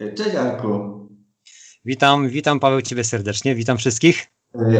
Cześć 0.00 0.36
Arku. 0.36 0.68
Witam, 1.84 2.28
witam 2.28 2.60
Paweł 2.60 2.82
Ciebie 2.82 3.04
serdecznie, 3.04 3.54
witam 3.54 3.78
wszystkich. 3.78 4.26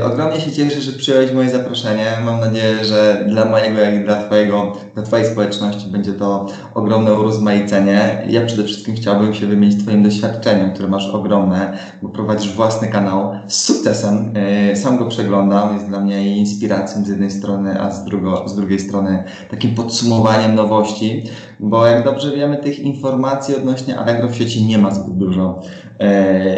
Ogromnie 0.05 0.41
się 0.41 0.53
cieszę, 0.53 0.81
że 0.81 0.93
przyjąłeś 0.93 1.33
moje 1.33 1.51
zaproszenie. 1.51 2.07
Mam 2.25 2.41
nadzieję, 2.41 2.85
że 2.85 3.25
dla 3.29 3.45
mojego, 3.45 3.81
jak 3.81 3.95
i 3.95 4.05
dla 4.05 4.25
Twojego, 4.25 4.77
dla 4.95 5.03
Twojej 5.03 5.27
społeczności 5.27 5.91
będzie 5.91 6.13
to 6.13 6.49
ogromne 6.75 7.15
urozmaicenie. 7.15 8.27
Ja 8.29 8.47
przede 8.47 8.65
wszystkim 8.65 8.95
chciałbym 8.97 9.35
się 9.35 9.47
wymienić 9.47 9.83
Twoim 9.83 10.03
doświadczeniem, 10.03 10.73
które 10.73 10.89
masz 10.89 11.09
ogromne, 11.09 11.79
bo 12.03 12.09
prowadzisz 12.09 12.53
własny 12.53 12.89
kanał 12.89 13.33
z 13.47 13.55
sukcesem. 13.55 14.35
Sam 14.75 14.99
go 14.99 15.07
przeglądam, 15.07 15.75
jest 15.75 15.89
dla 15.89 16.01
mnie 16.01 16.37
inspiracją 16.37 17.05
z 17.05 17.09
jednej 17.09 17.31
strony, 17.31 17.81
a 17.81 17.91
z, 17.91 18.05
drugo, 18.05 18.49
z 18.49 18.57
drugiej 18.57 18.79
strony 18.79 19.25
takim 19.51 19.75
podsumowaniem 19.75 20.55
nowości, 20.55 21.25
bo 21.63 21.87
jak 21.87 22.05
dobrze 22.05 22.37
wiemy, 22.37 22.57
tych 22.57 22.79
informacji 22.79 23.57
odnośnie 23.57 23.99
Allegro 23.99 24.29
w 24.29 24.37
sieci 24.37 24.65
nie 24.65 24.79
ma 24.79 24.95
zbyt 24.95 25.17
dużo. 25.17 25.63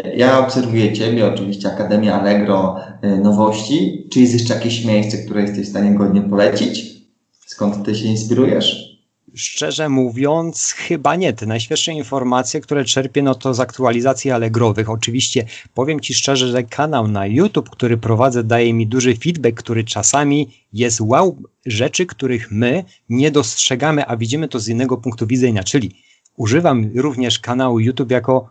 Y, 0.04 0.16
ja 0.16 0.38
obserwuję 0.38 0.92
Ciebie, 0.92 1.26
oczywiście 1.26 1.68
Akademia 1.68 2.20
Allegro, 2.20 2.76
E, 3.02 3.16
nowości? 3.16 4.08
Czy 4.12 4.20
jest 4.20 4.32
jeszcze 4.32 4.54
jakieś 4.54 4.84
miejsce, 4.84 5.18
które 5.18 5.42
jesteś 5.42 5.66
w 5.66 5.70
stanie 5.70 5.94
godnie 5.94 6.22
polecić? 6.22 7.02
Skąd 7.46 7.84
ty 7.84 7.94
się 7.94 8.06
inspirujesz? 8.06 8.91
Szczerze 9.34 9.88
mówiąc, 9.88 10.74
chyba 10.76 11.16
nie. 11.16 11.32
Te 11.32 11.46
najświeższe 11.46 11.92
informacje, 11.92 12.60
które 12.60 12.84
czerpię, 12.84 13.22
no 13.22 13.34
to 13.34 13.54
z 13.54 13.60
aktualizacji 13.60 14.30
Allegrowych. 14.30 14.90
Oczywiście 14.90 15.46
powiem 15.74 16.00
Ci 16.00 16.14
szczerze, 16.14 16.48
że 16.48 16.62
kanał 16.62 17.08
na 17.08 17.26
YouTube, 17.26 17.70
który 17.70 17.96
prowadzę, 17.96 18.44
daje 18.44 18.74
mi 18.74 18.86
duży 18.86 19.16
feedback, 19.16 19.58
który 19.58 19.84
czasami 19.84 20.48
jest 20.72 21.00
wow, 21.00 21.42
rzeczy, 21.66 22.06
których 22.06 22.50
my 22.50 22.84
nie 23.08 23.30
dostrzegamy, 23.30 24.06
a 24.06 24.16
widzimy 24.16 24.48
to 24.48 24.60
z 24.60 24.68
innego 24.68 24.96
punktu 24.96 25.26
widzenia. 25.26 25.64
Czyli 25.64 26.02
używam 26.36 26.90
również 26.94 27.38
kanału 27.38 27.80
YouTube 27.80 28.10
jako 28.10 28.50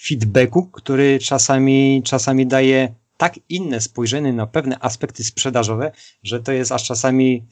feedbacku, 0.00 0.66
który 0.66 1.18
czasami, 1.18 2.02
czasami 2.04 2.46
daje 2.46 2.94
tak 3.16 3.40
inne 3.48 3.80
spojrzenie 3.80 4.32
na 4.32 4.46
pewne 4.46 4.78
aspekty 4.78 5.24
sprzedażowe, 5.24 5.92
że 6.22 6.40
to 6.40 6.52
jest 6.52 6.72
aż 6.72 6.84
czasami 6.84 7.44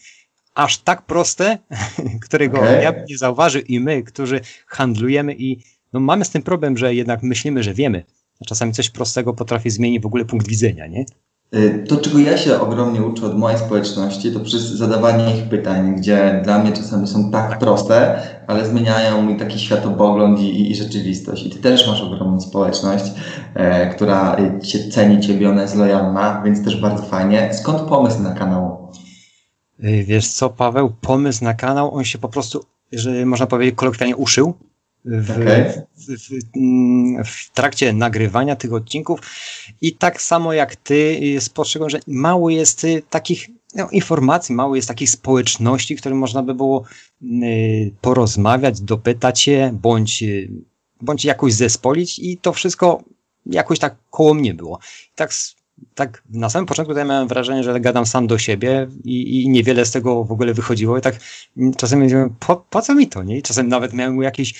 aż 0.54 0.78
tak 0.78 1.02
proste, 1.02 1.58
którego 2.26 2.58
okay. 2.58 2.82
ja 2.82 2.92
bym 2.92 3.04
nie 3.08 3.18
zauważył 3.18 3.62
i 3.62 3.80
my, 3.80 4.02
którzy 4.02 4.40
handlujemy 4.66 5.34
i 5.34 5.58
no 5.92 6.00
mamy 6.00 6.24
z 6.24 6.30
tym 6.30 6.42
problem, 6.42 6.76
że 6.76 6.94
jednak 6.94 7.22
myślimy, 7.22 7.62
że 7.62 7.74
wiemy. 7.74 8.04
A 8.40 8.44
czasami 8.44 8.72
coś 8.72 8.90
prostego 8.90 9.34
potrafi 9.34 9.70
zmienić 9.70 10.02
w 10.02 10.06
ogóle 10.06 10.24
punkt 10.24 10.48
widzenia, 10.48 10.86
nie? 10.86 11.04
Y, 11.54 11.84
to, 11.88 11.96
czego 11.96 12.18
ja 12.18 12.36
się 12.36 12.60
ogromnie 12.60 13.02
uczę 13.02 13.26
od 13.26 13.38
mojej 13.38 13.58
społeczności, 13.58 14.32
to 14.32 14.40
przez 14.40 14.62
zadawanie 14.62 15.36
ich 15.36 15.48
pytań, 15.48 15.94
gdzie 15.96 16.40
dla 16.44 16.58
mnie 16.58 16.72
czasami 16.72 17.06
są 17.06 17.30
tak, 17.30 17.50
tak. 17.50 17.58
proste, 17.58 18.22
ale 18.46 18.66
zmieniają 18.66 19.22
mi 19.22 19.36
taki 19.36 19.58
światopogląd 19.58 20.40
i, 20.40 20.70
i, 20.70 20.74
rzeczywistość. 20.74 21.46
I 21.46 21.50
ty 21.50 21.58
też 21.58 21.86
masz 21.86 22.00
ogromną 22.00 22.40
społeczność, 22.40 23.04
e, 23.54 23.94
która 23.94 24.36
cię 24.62 24.88
ceni, 24.88 25.20
ciebie, 25.20 25.50
ona 25.50 25.62
jest 25.62 25.76
lojalna, 25.76 26.42
więc 26.44 26.64
też 26.64 26.80
bardzo 26.80 27.02
fajnie. 27.02 27.54
Skąd 27.54 27.80
pomysł 27.80 28.22
na 28.22 28.34
kanał? 28.34 28.79
Y, 29.84 30.04
wiesz 30.04 30.28
co, 30.28 30.50
Paweł, 30.50 30.92
pomysł 31.00 31.44
na 31.44 31.54
kanał, 31.54 31.94
on 31.94 32.04
się 32.04 32.18
po 32.18 32.28
prostu, 32.28 32.64
że 32.92 33.26
można 33.26 33.46
powiedzieć 33.46 33.74
kolokwialnie 33.74 34.16
uszył 34.16 34.54
w, 35.04 35.30
okay. 35.30 35.86
w, 35.96 36.06
w, 36.06 36.56
mm, 36.56 37.24
w, 37.24 37.50
trakcie 37.50 37.92
nagrywania 37.92 38.56
tych 38.56 38.72
odcinków 38.72 39.20
i 39.80 39.92
tak 39.92 40.22
samo 40.22 40.52
jak 40.52 40.76
ty 40.76 41.20
y, 41.36 41.40
spostrzegłem, 41.40 41.90
że 41.90 42.00
mało 42.06 42.50
jest 42.50 42.84
y, 42.84 43.02
takich 43.10 43.48
no, 43.74 43.88
informacji, 43.90 44.54
mało 44.54 44.76
jest 44.76 44.88
takich 44.88 45.10
społeczności, 45.10 45.96
które 45.96 46.14
można 46.14 46.42
by 46.42 46.54
było 46.54 46.84
y, 47.22 47.94
porozmawiać, 48.00 48.80
dopytać 48.80 49.40
się, 49.40 49.78
bądź, 49.82 50.24
bądź 51.00 51.24
jakoś 51.24 51.52
zespolić 51.52 52.18
i 52.18 52.38
to 52.38 52.52
wszystko 52.52 53.02
jakoś 53.46 53.78
tak 53.78 53.96
koło 54.10 54.34
mnie 54.34 54.54
było. 54.54 54.78
tak 55.14 55.32
tak 55.94 56.22
na 56.30 56.50
samym 56.50 56.66
początku 56.66 56.94
ja 56.94 57.04
miałem 57.04 57.28
wrażenie, 57.28 57.62
że 57.64 57.80
gadam 57.80 58.06
sam 58.06 58.26
do 58.26 58.38
siebie 58.38 58.88
i, 59.04 59.42
i 59.42 59.48
niewiele 59.48 59.86
z 59.86 59.90
tego 59.90 60.24
w 60.24 60.32
ogóle 60.32 60.54
wychodziło 60.54 60.98
i 60.98 61.00
tak 61.00 61.20
czasem 61.76 62.00
mówiłem, 62.00 62.34
po, 62.40 62.56
po 62.56 62.82
co 62.82 62.94
mi 62.94 63.08
to, 63.08 63.22
nie? 63.22 63.38
I 63.38 63.42
czasem 63.42 63.68
nawet 63.68 63.92
miałem 63.92 64.22
jakieś 64.22 64.54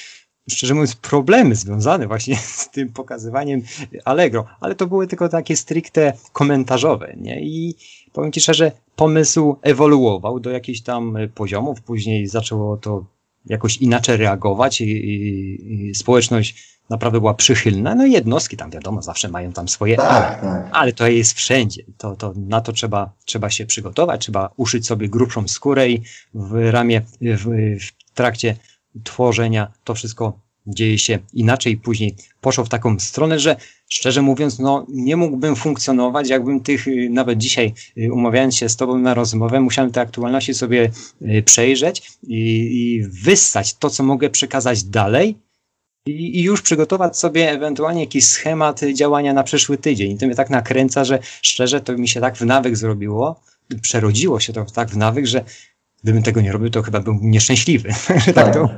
szczerze 0.50 0.74
mówiąc, 0.74 0.96
problemy 0.96 1.54
związane 1.54 2.06
właśnie 2.06 2.36
z 2.62 2.70
tym 2.70 2.92
pokazywaniem 2.92 3.62
Allegro, 4.04 4.46
ale 4.60 4.74
to 4.74 4.86
były 4.86 5.06
tylko 5.06 5.28
takie 5.28 5.56
stricte 5.56 6.12
komentarzowe, 6.32 7.14
nie? 7.16 7.40
I 7.40 7.74
powiem 8.12 8.32
Ci 8.32 8.40
szczerze, 8.40 8.72
pomysł 8.96 9.56
ewoluował 9.62 10.40
do 10.40 10.50
jakichś 10.50 10.80
tam 10.80 11.16
poziomów, 11.34 11.82
później 11.82 12.26
zaczęło 12.26 12.76
to 12.76 13.04
jakoś 13.46 13.76
inaczej 13.76 14.16
reagować 14.16 14.80
i, 14.80 14.84
i, 14.84 15.88
i 15.88 15.94
społeczność 15.94 16.79
naprawdę 16.90 17.20
była 17.20 17.34
przychylna. 17.34 17.94
No 17.94 18.06
jednostki 18.06 18.56
tam 18.56 18.70
wiadomo, 18.70 19.02
zawsze 19.02 19.28
mają 19.28 19.52
tam 19.52 19.68
swoje 19.68 19.96
tak, 19.96 20.08
ale, 20.42 20.52
tak. 20.52 20.68
ale 20.72 20.92
to 20.92 21.08
jest 21.08 21.32
wszędzie. 21.32 21.82
To, 21.98 22.16
to, 22.16 22.32
na 22.36 22.60
to 22.60 22.72
trzeba, 22.72 23.12
trzeba 23.24 23.50
się 23.50 23.66
przygotować, 23.66 24.20
trzeba 24.20 24.50
uszyć 24.56 24.86
sobie 24.86 25.08
grubszą 25.08 25.48
skórę 25.48 25.90
i 25.90 26.02
w 26.34 26.70
ramię, 26.70 27.02
w, 27.20 27.44
w 27.80 28.14
trakcie 28.14 28.56
tworzenia, 29.04 29.72
to 29.84 29.94
wszystko 29.94 30.38
dzieje 30.66 30.98
się 30.98 31.18
inaczej. 31.32 31.76
Później 31.76 32.16
poszło 32.40 32.64
w 32.64 32.68
taką 32.68 32.98
stronę, 32.98 33.38
że 33.38 33.56
szczerze 33.88 34.22
mówiąc, 34.22 34.58
no 34.58 34.86
nie 34.88 35.16
mógłbym 35.16 35.56
funkcjonować, 35.56 36.28
jakbym 36.28 36.60
tych, 36.60 36.88
y, 36.88 37.08
nawet 37.10 37.38
dzisiaj 37.38 37.74
y, 37.98 38.12
umawiając 38.12 38.56
się 38.56 38.68
z 38.68 38.76
Tobą 38.76 38.98
na 38.98 39.14
rozmowę, 39.14 39.60
musiałem 39.60 39.90
te 39.90 40.00
aktualności 40.00 40.54
sobie 40.54 40.90
y, 41.22 41.42
przejrzeć 41.42 42.10
i, 42.22 42.38
i 42.38 43.02
wyssać 43.02 43.74
to, 43.74 43.90
co 43.90 44.02
mogę 44.02 44.30
przekazać 44.30 44.84
dalej. 44.84 45.38
I, 46.06 46.42
już 46.42 46.62
przygotować 46.62 47.18
sobie 47.18 47.50
ewentualnie 47.50 48.00
jakiś 48.00 48.26
schemat 48.26 48.80
działania 48.94 49.32
na 49.32 49.42
przyszły 49.42 49.78
tydzień. 49.78 50.12
I 50.12 50.18
to 50.18 50.26
mnie 50.26 50.34
tak 50.34 50.50
nakręca, 50.50 51.04
że 51.04 51.18
szczerze 51.42 51.80
to 51.80 51.92
mi 51.92 52.08
się 52.08 52.20
tak 52.20 52.36
w 52.36 52.40
nawyk 52.40 52.76
zrobiło, 52.76 53.40
przerodziło 53.82 54.40
się 54.40 54.52
to 54.52 54.64
tak 54.64 54.90
w 54.90 54.96
nawyk, 54.96 55.26
że 55.26 55.44
gdybym 56.02 56.22
tego 56.22 56.40
nie 56.40 56.52
robił, 56.52 56.70
to 56.70 56.82
chyba 56.82 57.00
byłbym 57.00 57.30
nieszczęśliwy. 57.30 57.88
tak, 58.06 58.34
tak 58.34 58.54
to 58.54 58.68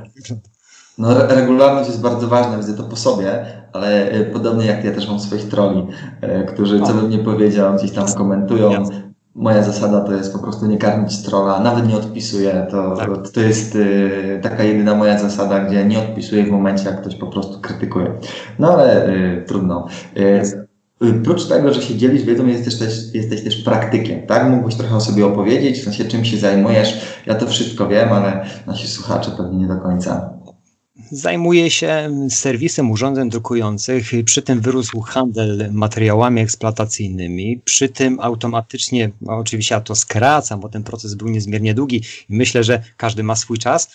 No, 0.97 1.27
regularność 1.27 1.89
jest 1.89 2.01
bardzo 2.01 2.27
ważna, 2.27 2.57
widzę 2.57 2.73
to 2.73 2.83
po 2.83 2.95
sobie, 2.95 3.45
ale 3.73 4.11
e, 4.11 4.25
podobnie 4.25 4.65
jak 4.65 4.83
ja 4.83 4.91
też 4.91 5.07
mam 5.07 5.19
swoich 5.19 5.49
troli, 5.49 5.87
e, 6.21 6.43
którzy 6.43 6.81
co 6.81 6.93
bym 6.93 7.09
nie 7.09 7.19
powiedział, 7.19 7.75
gdzieś 7.75 7.91
tam 7.91 8.13
komentują. 8.13 8.85
Moja 9.35 9.63
zasada 9.63 10.01
to 10.01 10.13
jest 10.13 10.33
po 10.33 10.39
prostu 10.39 10.65
nie 10.65 10.77
karmić 10.77 11.23
trola, 11.23 11.59
nawet 11.59 11.87
nie 11.87 11.95
odpisuję. 11.95 12.67
To, 12.71 12.95
tak. 12.95 13.09
to 13.33 13.39
jest 13.39 13.75
y, 13.75 14.39
taka 14.43 14.63
jedyna 14.63 14.95
moja 14.95 15.19
zasada, 15.19 15.59
gdzie 15.59 15.85
nie 15.85 15.99
odpisuję 15.99 16.43
w 16.43 16.51
momencie, 16.51 16.85
jak 16.85 17.01
ktoś 17.01 17.15
po 17.15 17.27
prostu 17.27 17.61
krytykuje. 17.61 18.13
No 18.59 18.73
ale 18.73 19.07
y, 19.09 19.43
trudno. 19.47 19.87
Y, 20.17 20.63
Prócz 21.23 21.47
tego, 21.47 21.73
że 21.73 21.81
się 21.81 21.95
dzielisz 21.95 22.23
wiedzą, 22.23 22.47
jesteś 22.47 22.79
też, 22.79 23.13
jesteś 23.13 23.43
też 23.43 23.63
praktykiem, 23.63 24.27
tak? 24.27 24.49
Mógłbyś 24.49 24.75
trochę 24.75 24.95
o 24.95 25.01
sobie 25.01 25.25
opowiedzieć, 25.25 25.79
w 25.79 25.83
sensie 25.83 26.05
czym 26.05 26.25
się 26.25 26.37
zajmujesz. 26.37 27.01
Ja 27.25 27.35
to 27.35 27.47
wszystko 27.47 27.87
wiem, 27.87 28.13
ale 28.13 28.45
nasi 28.67 28.87
słuchacze 28.87 29.31
pewnie 29.37 29.57
nie 29.57 29.67
do 29.67 29.77
końca. 29.77 30.33
Zajmuję 31.11 31.71
się 31.71 32.09
serwisem 32.29 32.91
urządzeń 32.91 33.29
drukujących, 33.29 34.11
przy 34.25 34.41
tym 34.41 34.61
wyrósł 34.61 34.99
handel 35.01 35.69
materiałami 35.71 36.41
eksploatacyjnymi, 36.41 37.61
przy 37.65 37.89
tym 37.89 38.19
automatycznie, 38.19 39.11
no 39.21 39.37
oczywiście 39.37 39.75
ja 39.75 39.81
to 39.81 39.95
skracam, 39.95 40.59
bo 40.59 40.69
ten 40.69 40.83
proces 40.83 41.13
był 41.15 41.27
niezmiernie 41.27 41.73
długi 41.73 42.01
i 42.29 42.35
myślę, 42.35 42.63
że 42.63 42.83
każdy 42.97 43.23
ma 43.23 43.35
swój 43.35 43.57
czas 43.57 43.89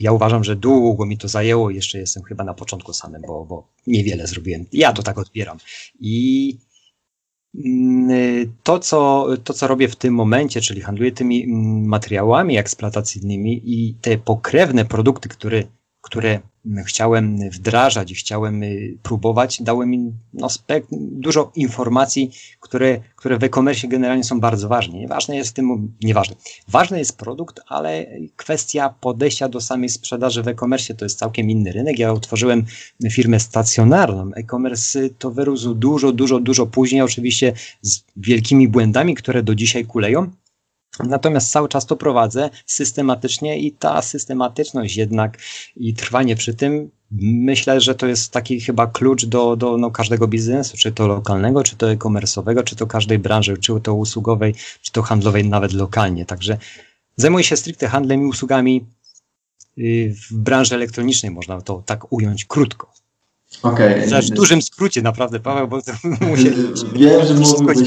ja 0.00 0.12
uważam, 0.12 0.44
że 0.44 0.56
długo 0.56 1.06
mi 1.06 1.18
to 1.18 1.28
zajęło, 1.28 1.70
jeszcze 1.70 1.98
jestem 1.98 2.22
chyba 2.22 2.44
na 2.44 2.54
początku 2.54 2.92
samym, 2.92 3.22
bo, 3.26 3.44
bo 3.44 3.68
niewiele 3.86 4.26
zrobiłem. 4.26 4.64
Ja 4.72 4.92
to 4.92 5.02
tak 5.02 5.18
odbieram. 5.18 5.58
I 6.00 6.56
mm, 7.64 8.52
to 8.62 8.78
co, 8.78 9.26
to, 9.44 9.54
co 9.54 9.66
robię 9.66 9.88
w 9.88 9.96
tym 9.96 10.14
momencie, 10.14 10.60
czyli 10.60 10.80
handluję 10.80 11.12
tymi 11.12 11.44
mm, 11.44 11.86
materiałami 11.86 12.58
eksploatacyjnymi 12.58 13.62
i 13.64 13.94
te 14.00 14.18
pokrewne 14.18 14.84
produkty, 14.84 15.28
które 15.28 15.62
które 16.06 16.40
chciałem 16.84 17.50
wdrażać 17.50 18.10
i 18.10 18.14
chciałem 18.14 18.62
y, 18.62 18.98
próbować, 19.02 19.62
dały 19.62 19.86
mi 19.86 20.12
no, 20.32 20.48
dużo 20.92 21.52
informacji, 21.54 22.30
które, 22.60 23.00
które 23.16 23.38
w 23.38 23.44
e-commerce 23.44 23.88
generalnie 23.88 24.24
są 24.24 24.40
bardzo 24.40 24.68
ważne. 24.68 24.98
Nieważne 24.98 25.36
jest 25.36 25.56
tym, 25.56 25.92
nieważne. 26.02 26.36
Ważny 26.68 26.98
jest 26.98 27.18
produkt, 27.18 27.60
ale 27.68 28.06
kwestia 28.36 28.94
podejścia 29.00 29.48
do 29.48 29.60
samej 29.60 29.88
sprzedaży 29.88 30.42
w 30.42 30.48
e-commerce 30.48 30.94
to 30.94 31.04
jest 31.04 31.18
całkiem 31.18 31.50
inny 31.50 31.72
rynek. 31.72 31.98
Ja 31.98 32.12
utworzyłem 32.12 32.64
firmę 33.10 33.40
stacjonarną. 33.40 34.30
E-commerce 34.34 35.10
to 35.18 35.30
wyrósł 35.30 35.74
dużo, 35.74 36.12
dużo, 36.12 36.40
dużo 36.40 36.66
później, 36.66 37.02
oczywiście 37.02 37.52
z 37.82 38.04
wielkimi 38.16 38.68
błędami, 38.68 39.14
które 39.14 39.42
do 39.42 39.54
dzisiaj 39.54 39.84
kuleją 39.84 40.30
Natomiast 41.04 41.50
cały 41.50 41.68
czas 41.68 41.86
to 41.86 41.96
prowadzę 41.96 42.50
systematycznie 42.66 43.58
i 43.58 43.72
ta 43.72 44.02
systematyczność 44.02 44.96
jednak 44.96 45.38
i 45.76 45.94
trwanie 45.94 46.36
przy 46.36 46.54
tym, 46.54 46.90
myślę, 47.20 47.80
że 47.80 47.94
to 47.94 48.06
jest 48.06 48.32
taki 48.32 48.60
chyba 48.60 48.86
klucz 48.86 49.24
do, 49.24 49.56
do 49.56 49.76
no, 49.76 49.90
każdego 49.90 50.28
biznesu, 50.28 50.76
czy 50.76 50.92
to 50.92 51.06
lokalnego, 51.06 51.62
czy 51.62 51.76
to 51.76 51.92
e-commerce'owego, 51.92 52.64
czy 52.64 52.76
to 52.76 52.86
każdej 52.86 53.18
branży, 53.18 53.56
czy 53.58 53.80
to 53.80 53.94
usługowej, 53.94 54.54
czy 54.82 54.92
to 54.92 55.02
handlowej 55.02 55.48
nawet 55.48 55.72
lokalnie. 55.72 56.26
Także 56.26 56.58
zajmuję 57.16 57.44
się 57.44 57.56
stricte 57.56 57.88
handlem 57.88 58.22
i 58.22 58.26
usługami 58.26 58.86
y, 59.78 60.14
w 60.30 60.34
branży 60.34 60.74
elektronicznej, 60.74 61.32
można 61.32 61.60
to 61.60 61.82
tak 61.86 62.12
ująć 62.12 62.44
krótko. 62.44 62.92
Okej. 63.62 64.06
Okay. 64.06 64.22
W 64.22 64.30
dużym 64.30 64.62
skrócie 64.62 65.02
naprawdę, 65.02 65.40
Paweł, 65.40 65.68
bo. 65.68 65.80
Wiem, 66.92 67.26
że 67.26 67.34
mógłbyś... 67.34 67.78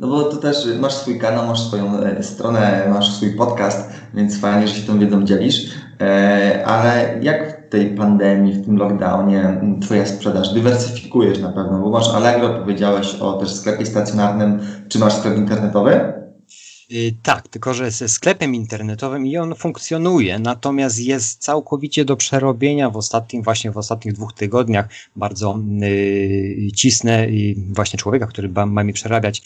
No 0.00 0.08
bo 0.08 0.22
to 0.22 0.36
też 0.36 0.56
masz 0.80 0.94
swój 0.94 1.18
kanał, 1.18 1.46
masz 1.46 1.60
swoją 1.60 2.00
e, 2.00 2.22
stronę, 2.22 2.86
masz 2.90 3.16
swój 3.16 3.34
podcast, 3.34 3.90
więc 4.14 4.40
fajnie, 4.40 4.68
że 4.68 4.74
się 4.74 4.86
tą 4.86 4.98
wiedzą 4.98 5.24
dzielisz. 5.24 5.70
E, 6.00 6.62
ale 6.66 7.18
jak 7.22 7.66
w 7.66 7.70
tej 7.70 7.86
pandemii, 7.94 8.52
w 8.52 8.64
tym 8.64 8.76
lockdownie 8.76 9.60
Twoja 9.82 10.06
sprzedaż? 10.06 10.54
Dywersyfikujesz 10.54 11.38
na 11.38 11.48
pewno, 11.48 11.78
bo 11.78 11.90
masz 11.90 12.08
Allegro, 12.08 12.48
powiedziałeś 12.48 13.14
o 13.14 13.32
też 13.32 13.54
sklepie 13.54 13.86
stacjonarnym. 13.86 14.60
Czy 14.88 14.98
masz 14.98 15.14
sklep 15.14 15.36
internetowy? 15.36 16.19
Y, 16.92 17.14
tak, 17.22 17.48
tylko 17.48 17.74
że 17.74 17.90
ze 17.90 18.08
sklepem 18.08 18.54
internetowym 18.54 19.26
i 19.26 19.36
on 19.36 19.54
funkcjonuje, 19.54 20.38
natomiast 20.38 20.98
jest 20.98 21.42
całkowicie 21.42 22.04
do 22.04 22.16
przerobienia 22.16 22.90
w 22.90 22.96
ostatnim, 22.96 23.42
właśnie 23.42 23.70
w 23.70 23.78
ostatnich 23.78 24.14
dwóch 24.14 24.32
tygodniach. 24.32 24.88
Bardzo 25.16 25.58
yy, 25.80 26.72
cisnę 26.72 27.30
i 27.30 27.64
właśnie 27.72 27.98
człowieka, 27.98 28.26
który 28.26 28.48
ma, 28.48 28.66
ma 28.66 28.84
mi 28.84 28.92
przerabiać 28.92 29.42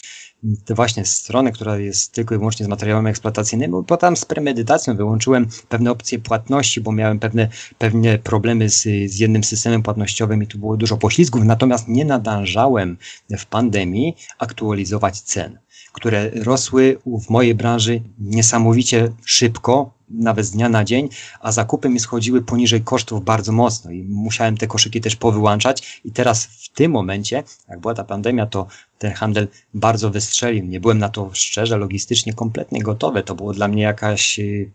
tę 0.65 0.73
właśnie 0.73 1.05
stronę, 1.05 1.51
która 1.51 1.77
jest 1.77 2.11
tylko 2.11 2.35
i 2.35 2.37
wyłącznie 2.37 2.65
z 2.65 2.69
materiałem 2.69 3.07
eksploatacyjnym, 3.07 3.71
bo 3.87 3.97
tam 3.97 4.17
z 4.17 4.25
premedytacją 4.25 4.97
wyłączyłem 4.97 5.47
pewne 5.69 5.91
opcje 5.91 6.19
płatności, 6.19 6.81
bo 6.81 6.91
miałem 6.91 7.19
pewne, 7.19 7.47
pewne 7.77 8.17
problemy 8.17 8.69
z, 8.69 8.81
z 9.11 9.19
jednym 9.19 9.43
systemem 9.43 9.83
płatnościowym 9.83 10.43
i 10.43 10.47
tu 10.47 10.57
było 10.57 10.77
dużo 10.77 10.97
poślizgów, 10.97 11.43
natomiast 11.43 11.87
nie 11.87 12.05
nadążałem 12.05 12.97
w 13.37 13.45
pandemii 13.45 14.15
aktualizować 14.39 15.21
cen 15.21 15.64
które 15.95 16.29
rosły 16.29 16.97
w 17.05 17.29
mojej 17.29 17.55
branży 17.55 18.01
niesamowicie 18.19 19.11
szybko, 19.25 19.95
nawet 20.09 20.45
z 20.45 20.51
dnia 20.51 20.69
na 20.69 20.83
dzień, 20.83 21.09
a 21.39 21.51
zakupy 21.51 21.89
mi 21.89 21.99
schodziły 21.99 22.41
poniżej 22.41 22.81
kosztów 22.81 23.23
bardzo 23.23 23.51
mocno 23.51 23.91
i 23.91 24.03
musiałem 24.03 24.57
te 24.57 24.67
koszyki 24.67 25.01
też 25.01 25.15
powyłączać 25.15 26.01
i 26.05 26.11
teraz 26.11 26.45
w 26.45 26.69
tym 26.69 26.91
momencie, 26.91 27.43
jak 27.69 27.79
była 27.79 27.93
ta 27.93 28.03
pandemia, 28.03 28.45
to 28.45 28.67
ten 28.97 29.13
handel 29.13 29.47
bardzo 29.73 30.09
wystrzelił. 30.09 30.65
Nie 30.65 30.79
byłem 30.79 30.99
na 30.99 31.09
to 31.09 31.29
szczerze, 31.33 31.77
logistycznie 31.77 32.33
kompletnie 32.33 32.81
gotowy. 32.81 33.23
To 33.23 33.35
było 33.35 33.53
dla 33.53 33.67
mnie 33.67 33.83
jakaś 33.83 34.39
y, 34.39 34.71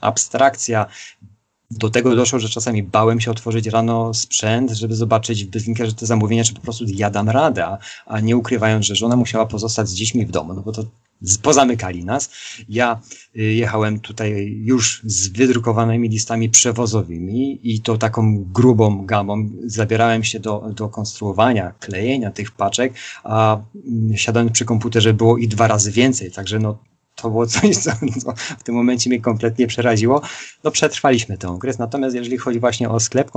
abstrakcja, 0.00 0.86
do 1.78 1.90
tego 1.90 2.16
doszło, 2.16 2.38
że 2.38 2.48
czasami 2.48 2.82
bałem 2.82 3.20
się 3.20 3.30
otworzyć 3.30 3.66
rano 3.66 4.14
sprzęt, 4.14 4.70
żeby 4.70 4.96
zobaczyć 4.96 5.44
w 5.44 5.48
bezlinkę, 5.48 5.86
że 5.86 5.94
te 5.94 6.06
zamówienia, 6.06 6.44
czy 6.44 6.54
po 6.54 6.60
prostu 6.60 6.84
ja 6.88 7.10
dam 7.10 7.28
radę, 7.28 7.66
a, 7.66 7.78
a 8.06 8.20
nie 8.20 8.36
ukrywając, 8.36 8.86
że 8.86 8.96
żona 8.96 9.16
musiała 9.16 9.46
pozostać 9.46 9.88
z 9.88 9.94
dziećmi 9.94 10.26
w 10.26 10.30
domu, 10.30 10.54
no 10.54 10.62
bo 10.62 10.72
to 10.72 10.84
pozamykali 11.42 12.04
nas. 12.04 12.30
Ja 12.68 13.00
y, 13.36 13.42
jechałem 13.42 14.00
tutaj 14.00 14.60
już 14.64 15.02
z 15.04 15.28
wydrukowanymi 15.28 16.08
listami 16.08 16.50
przewozowymi 16.50 17.60
i 17.62 17.80
to 17.80 17.98
taką 17.98 18.44
grubą 18.52 19.06
gamą. 19.06 19.50
Zabierałem 19.66 20.24
się 20.24 20.40
do, 20.40 20.70
do 20.76 20.88
konstruowania, 20.88 21.72
klejenia 21.80 22.30
tych 22.30 22.52
paczek, 22.52 22.94
a 23.24 23.60
mm, 23.74 24.16
siadając 24.16 24.52
przy 24.52 24.64
komputerze 24.64 25.14
było 25.14 25.38
i 25.38 25.48
dwa 25.48 25.68
razy 25.68 25.92
więcej, 25.92 26.30
także 26.30 26.58
no 26.58 26.78
to 27.14 27.30
było 27.30 27.46
coś, 27.46 27.76
co, 27.76 27.90
w 28.58 28.62
tym 28.62 28.74
momencie 28.74 29.10
mnie 29.10 29.20
kompletnie 29.20 29.66
przeraziło. 29.66 30.22
No 30.64 30.70
przetrwaliśmy 30.70 31.38
tę 31.38 31.48
okres, 31.48 31.78
natomiast 31.78 32.14
jeżeli 32.14 32.38
chodzi 32.38 32.60
właśnie 32.60 32.88
o 32.88 33.00
sklep, 33.00 33.30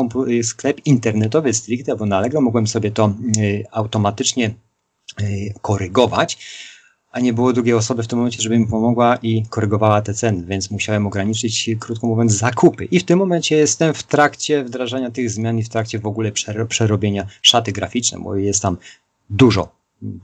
sklep 0.44 0.86
internetowy 0.86 1.54
stricte, 1.54 1.96
bo 1.96 2.06
na 2.06 2.18
Allegro 2.18 2.42
mogłem 2.42 2.68
sobie 2.68 2.92
to 2.92 3.14
y, 3.38 3.64
automatycznie 3.72 4.54
y, 5.22 5.54
korygować, 5.62 6.38
a 7.12 7.20
nie 7.20 7.34
było 7.34 7.54
drugiej 7.54 7.74
osoby 7.74 8.04
w 8.04 8.08
tym 8.08 8.20
momencie, 8.20 8.42
żeby 8.42 8.60
mi 8.60 8.68
pomogła 8.68 9.16
i 9.22 9.46
korygowała 9.50 10.02
te 10.02 10.14
ceny, 10.14 10.46
więc 10.46 10.72
musiałem 10.72 11.08
ograniczyć, 11.08 11.70
krótko 11.80 12.08
mówiąc, 12.08 12.32
zakupy. 12.32 12.86
I 12.86 13.00
w 13.00 13.04
tym 13.04 13.20
momencie 13.20 13.56
jestem 13.56 13.94
w 13.94 14.04
trakcie 14.04 14.64
wdrażania 14.64 15.12
tych 15.12 15.30
zmian 15.30 15.60
i 15.60 15.64
w 15.64 15.70
trakcie 15.70 16.00
w 16.00 16.06
ogóle 16.06 16.32
przerobienia 16.68 17.28
szaty 17.42 17.72
graficznej, 17.72 18.24
bo 18.24 18.36
jest 18.36 18.62
tam 18.62 18.78
dużo, 19.30 19.76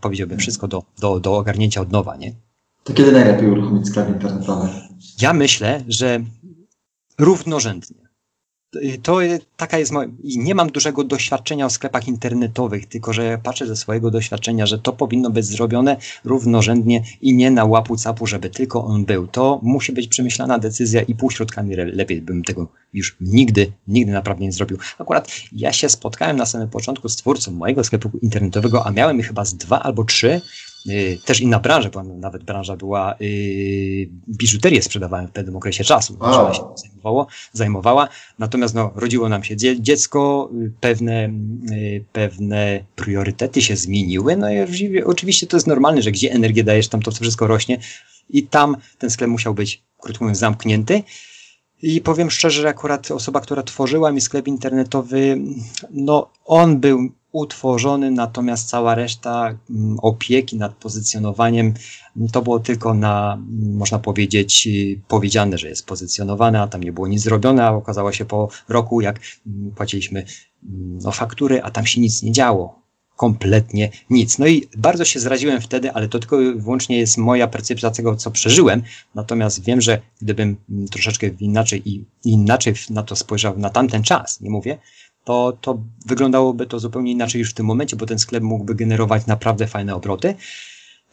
powiedziałbym, 0.02 0.40
wszystko 0.40 0.68
do, 0.68 0.84
do, 1.00 1.20
do 1.20 1.38
ogarnięcia 1.38 1.82
od 1.82 1.92
nowa, 1.92 2.16
nie? 2.16 2.34
To 2.84 2.94
kiedy 2.94 3.12
najlepiej 3.12 3.50
uruchomić 3.50 3.88
sklep 3.88 4.10
internetowy? 4.10 4.70
Ja 5.22 5.34
myślę, 5.34 5.84
że 5.88 6.20
równorzędnie. 7.20 8.04
To 9.04 9.18
taka 9.58 9.78
jest 9.78 9.92
moja. 9.92 10.10
I 10.24 10.40
nie 10.40 10.56
mam 10.56 10.70
dużego 10.70 11.04
doświadczenia 11.04 11.66
o 11.66 11.70
sklepach 11.70 12.08
internetowych, 12.08 12.86
tylko 12.86 13.14
że 13.14 13.40
patrzę 13.44 13.68
ze 13.68 13.76
swojego 13.76 14.12
doświadczenia, 14.12 14.66
że 14.66 14.80
to 14.80 14.94
powinno 14.94 15.30
być 15.30 15.46
zrobione 15.46 15.98
równorzędnie 16.24 17.04
i 17.22 17.34
nie 17.36 17.52
na 17.52 17.66
łapu 17.66 17.98
capu, 17.98 18.28
żeby 18.28 18.50
tylko 18.50 18.84
on 18.86 19.06
był. 19.06 19.28
To 19.28 19.60
musi 19.64 19.92
być 19.92 20.08
przemyślana 20.08 20.60
decyzja 20.60 21.02
i 21.02 21.16
półśrodkami 21.16 21.76
lepiej 21.76 22.22
bym 22.22 22.44
tego 22.44 22.68
już 22.94 23.16
nigdy, 23.22 23.72
nigdy 23.88 24.12
naprawdę 24.12 24.46
nie 24.46 24.52
zrobił. 24.52 24.78
Akurat 25.00 25.32
ja 25.52 25.74
się 25.74 25.90
spotkałem 25.90 26.38
na 26.38 26.46
samym 26.46 26.70
początku 26.70 27.10
z 27.10 27.16
twórcą 27.16 27.52
mojego 27.52 27.84
sklepu 27.84 28.12
internetowego, 28.22 28.86
a 28.86 28.92
miałem 28.92 29.20
ich 29.20 29.28
chyba 29.28 29.46
z 29.46 29.56
dwa 29.56 29.80
albo 29.80 30.04
trzy 30.04 30.42
też 31.26 31.42
inna 31.42 31.60
branża, 31.60 31.90
bo 31.90 32.04
nawet 32.04 32.44
branża 32.44 32.76
była, 32.76 33.16
yy, 33.20 34.10
biżuterię 34.30 34.82
sprzedawałem 34.82 35.28
w 35.28 35.32
pewnym 35.32 35.56
okresie 35.56 35.84
czasu, 35.84 36.18
wow. 36.20 36.54
się 36.54 36.62
zajmowało, 36.76 37.28
zajmowała, 37.54 38.10
natomiast 38.40 38.76
no, 38.76 38.92
rodziło 38.96 39.30
nam 39.30 39.44
się 39.44 39.56
dziecko, 39.80 40.50
y, 40.62 40.72
pewne, 40.82 41.30
yy, 41.72 42.06
pewne 42.14 42.84
priorytety 42.96 43.62
się 43.62 43.76
zmieniły, 43.76 44.38
no 44.38 44.52
i 44.52 44.58
oczywiście 45.06 45.48
to 45.48 45.58
jest 45.58 45.68
normalne, 45.68 46.02
że 46.02 46.12
gdzie 46.12 46.32
energię 46.32 46.64
dajesz, 46.64 46.88
tam 46.88 47.02
to 47.02 47.12
wszystko 47.12 47.48
rośnie 47.48 47.78
i 48.30 48.44
tam 48.48 48.78
ten 48.98 49.10
sklep 49.10 49.30
musiał 49.30 49.54
być, 49.54 49.84
krótko 50.02 50.26
mówiąc, 50.26 50.38
zamknięty. 50.40 51.04
I 51.82 52.02
powiem 52.02 52.32
szczerze, 52.32 52.62
że 52.62 52.70
akurat 52.70 53.12
osoba, 53.12 53.42
która 53.42 53.64
tworzyła 53.64 54.12
mi 54.12 54.22
sklep 54.22 54.48
internetowy, 54.48 55.38
no 55.92 56.30
on 56.46 56.80
był 56.80 57.12
utworzony, 57.34 58.12
natomiast 58.12 58.70
cała 58.70 58.96
reszta 58.96 59.58
mm, 59.70 60.00
opieki 60.02 60.58
nad 60.58 60.76
pozycjonowaniem 60.76 61.74
mm, 62.18 62.30
to 62.30 62.42
było 62.42 62.60
tylko 62.60 62.94
na, 62.94 63.34
mm, 63.34 63.76
można 63.76 64.00
powiedzieć, 64.00 64.68
y, 64.68 65.02
powiedziane, 65.08 65.58
że 65.58 65.70
jest 65.70 65.86
pozycjonowane, 65.86 66.62
a 66.62 66.68
tam 66.68 66.84
nie 66.84 66.92
było 66.92 67.08
nic 67.08 67.22
zrobione, 67.22 67.66
a 67.66 67.72
okazało 67.72 68.12
się 68.12 68.26
po 68.26 68.50
roku, 68.70 69.02
jak 69.02 69.20
płaciliśmy 69.76 70.26
no, 71.04 71.12
faktury, 71.12 71.64
a 71.64 71.72
tam 71.72 71.86
się 71.86 72.02
nic 72.02 72.24
nie 72.24 72.32
działo. 72.32 72.84
Kompletnie 73.16 73.90
nic. 74.10 74.40
No 74.40 74.48
i 74.48 74.68
bardzo 74.78 75.06
się 75.06 75.20
zraziłem 75.20 75.62
wtedy, 75.62 75.92
ale 75.92 76.08
to 76.08 76.20
tylko 76.20 76.38
wyłącznie 76.38 76.98
jest 76.98 77.18
moja 77.18 77.48
percepcja 77.48 77.92
tego, 77.92 78.16
co 78.16 78.32
przeżyłem. 78.32 78.84
Natomiast 79.16 79.64
wiem, 79.64 79.82
że 79.82 80.02
gdybym 80.22 80.58
troszeczkę 80.92 81.28
inaczej 81.28 81.90
i 81.90 82.06
inaczej 82.24 82.74
na 82.90 83.04
to 83.04 83.16
spojrzał 83.16 83.60
na 83.60 83.70
tamten 83.70 84.04
czas, 84.04 84.42
nie 84.42 84.50
mówię, 84.50 84.78
to, 85.24 85.58
to 85.62 85.78
wyglądałoby 86.06 86.66
to 86.66 86.80
zupełnie 86.80 87.12
inaczej 87.12 87.40
już 87.40 87.52
w 87.52 87.54
tym 87.54 87.66
momencie, 87.66 87.96
bo 87.96 88.06
ten 88.06 88.20
sklep 88.20 88.44
mógłby 88.44 88.76
generować 88.76 89.26
naprawdę 89.26 89.68
fajne 89.68 89.96
obroty. 89.96 90.36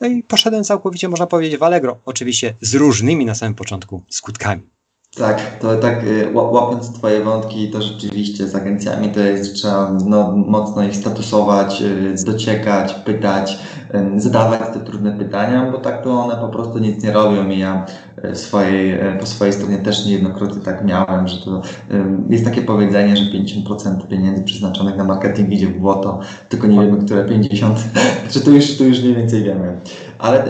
No 0.01 0.07
i 0.07 0.23
poszedłem 0.23 0.65
całkowicie, 0.65 1.09
można 1.09 1.27
powiedzieć, 1.27 1.61
w 1.61 1.63
Allegro. 1.63 1.97
Oczywiście 2.05 2.55
z 2.61 2.75
różnymi 2.75 3.27
na 3.27 3.35
samym 3.35 3.55
początku 3.55 4.03
skutkami. 4.09 4.63
Tak, 5.17 5.59
to 5.59 5.77
tak 5.77 6.05
y, 6.05 6.31
łapiąc 6.33 6.93
Twoje 6.93 7.25
wątki, 7.25 7.71
to 7.71 7.83
rzeczywiście 7.83 8.49
z 8.49 8.55
agencjami 8.55 9.09
to 9.09 9.21
jest, 9.21 9.55
trzeba 9.55 9.93
no, 10.07 10.37
mocno 10.37 10.83
ich 10.83 10.97
statusować, 10.97 11.83
y, 11.83 12.25
dociekać, 12.25 12.95
pytać, 12.95 13.59
y, 14.17 14.21
zadawać 14.21 14.61
te 14.75 14.81
trudne 14.81 15.19
pytania, 15.19 15.71
bo 15.73 15.79
tak 15.79 16.05
to 16.05 16.11
one 16.11 16.37
po 16.37 16.49
prostu 16.49 16.79
nic 16.79 17.05
nie 17.05 17.13
robią 17.13 17.49
i 17.49 17.59
ja 17.59 17.87
swojej, 18.35 18.99
po 19.21 19.27
swojej 19.27 19.55
stronie 19.55 19.79
też 19.79 20.07
niejednokrotnie 20.07 20.63
tak 20.63 20.85
miałem, 20.85 21.29
że 21.29 21.45
to 21.45 21.63
jest 22.29 22.45
takie 22.45 22.63
powiedzenie, 22.63 23.17
że 23.17 23.25
50% 23.25 24.07
pieniędzy 24.09 24.45
przeznaczonych 24.45 24.97
na 24.97 25.05
marketing 25.05 25.53
idzie 25.53 25.67
w 25.67 25.79
błoto, 25.79 26.21
tylko 26.49 26.67
nie 26.67 26.81
wiemy, 26.81 27.05
które 27.05 27.25
50, 27.25 27.79
czy 28.31 28.41
to 28.41 28.51
już, 28.51 28.79
to 28.79 28.85
już 28.85 29.01
mniej 29.03 29.15
więcej 29.15 29.43
wiemy. 29.43 29.77
Ale 30.19 30.45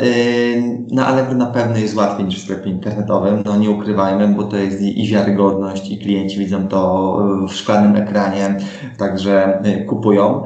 na 0.90 1.06
Allegro 1.06 1.34
na 1.34 1.46
pewno 1.46 1.76
jest 1.76 1.96
łatwiej 1.96 2.26
niż 2.26 2.38
w 2.38 2.44
sklepie 2.44 2.70
internetowym, 2.70 3.42
no 3.44 3.56
nie 3.56 3.70
ukrywajmy, 3.70 4.28
bo 4.28 4.42
to 4.42 4.56
jest 4.56 4.82
i, 4.82 5.04
i 5.04 5.08
wiarygodność, 5.08 5.90
i 5.90 5.98
klienci 5.98 6.38
widzą 6.38 6.68
to 6.68 7.18
w 7.48 7.52
szklanym 7.52 7.96
ekranie, 7.96 8.56
także 8.98 9.62
kupują. 9.88 10.42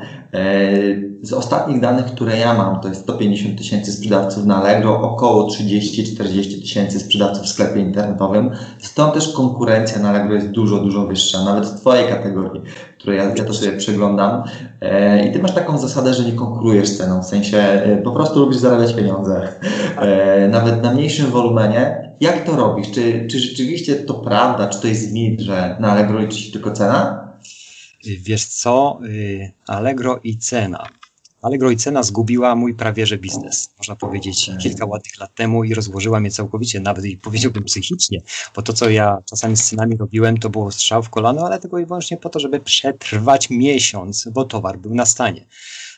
Z 1.22 1.32
ostatnich 1.32 1.80
danych, 1.80 2.06
które 2.06 2.38
ja 2.38 2.54
mam, 2.54 2.80
to 2.80 2.88
jest 2.88 3.00
150 3.02 3.58
tysięcy 3.58 3.92
sprzedawców 3.92 4.46
na 4.46 4.56
Allegro, 4.56 5.00
około 5.00 5.48
30-40 5.48 6.62
tysięcy 6.62 7.00
sprzedawców 7.00 7.44
w 7.44 7.48
sklepie 7.48 7.80
internetowym. 7.80 8.50
Stąd 8.78 9.14
też 9.14 9.32
konkurencja 9.32 9.98
na 9.98 10.08
Allegro 10.10 10.34
jest 10.34 10.50
dużo, 10.50 10.78
dużo 10.78 11.06
wyższa, 11.06 11.44
nawet 11.44 11.66
w 11.66 11.80
Twojej 11.80 12.08
kategorii, 12.08 12.62
której 12.98 13.18
ja, 13.18 13.24
ja 13.24 13.44
to 13.44 13.54
sobie 13.54 13.72
przeglądam. 13.72 14.42
E, 14.80 15.26
I 15.28 15.32
Ty 15.32 15.38
masz 15.38 15.52
taką 15.52 15.78
zasadę, 15.78 16.14
że 16.14 16.24
nie 16.24 16.32
konkurujesz 16.32 16.96
ceną, 16.96 17.22
w 17.22 17.26
sensie 17.26 17.58
e, 17.58 17.96
po 17.96 18.10
prostu 18.10 18.40
lubisz 18.40 18.58
zarabiać 18.58 18.94
pieniądze. 18.94 19.48
E, 19.98 20.48
nawet 20.48 20.82
na 20.82 20.92
mniejszym 20.92 21.26
wolumenie. 21.26 22.14
Jak 22.20 22.44
to 22.44 22.56
robisz? 22.56 22.90
Czy, 22.90 23.26
czy 23.30 23.38
rzeczywiście 23.38 23.96
to 23.96 24.14
prawda, 24.14 24.66
czy 24.66 24.80
to 24.80 24.88
jest 24.88 25.12
mit, 25.12 25.40
że 25.40 25.76
na 25.80 25.92
Allegro 25.92 26.18
liczy 26.18 26.38
się 26.38 26.52
tylko 26.52 26.70
cena? 26.70 27.24
Wiesz 28.06 28.46
co, 28.46 29.00
y, 29.04 29.52
Allegro 29.66 30.20
i 30.25 30.38
cena 30.38 30.88
Allegro 31.44 31.70
i 31.70 31.76
cena 31.76 32.02
zgubiła 32.02 32.54
mój 32.54 32.75
prawie 32.75 33.06
że 33.06 33.18
biznes, 33.18 33.70
można 33.78 33.96
powiedzieć, 33.96 34.46
Tak. 34.46 34.58
kilka 34.58 34.87
ładnych 34.87 35.18
lat 35.20 35.34
temu 35.34 35.64
i 35.64 35.75
rozłożyła 35.75 36.20
mnie 36.20 36.30
całkowicie, 36.30 36.80
nawet 36.80 37.04
i 37.04 37.16
powiedziałbym 37.16 37.64
psychicznie, 37.64 38.20
bo 38.56 38.62
to, 38.62 38.73
co 38.73 38.90
ja 38.90 39.18
czasami 39.30 39.56
z 39.56 39.64
cenami 39.64 39.96
robiłem, 39.96 40.37
to 40.38 40.50
było 40.50 40.73
strzał 40.73 41.02
w 41.02 41.11
kolano, 41.11 41.46
ale 41.46 41.61
tylko 41.61 41.78
i 41.78 41.87
wyłącznie 41.87 42.16
po 42.16 42.28
to, 42.28 42.40
żeby 42.40 42.61
przetrwać 42.61 43.50
miesiąc, 43.50 44.28
bo 44.32 44.44
towar 44.44 44.78
był 44.78 44.94
na 44.94 45.06
stanie. 45.06 45.46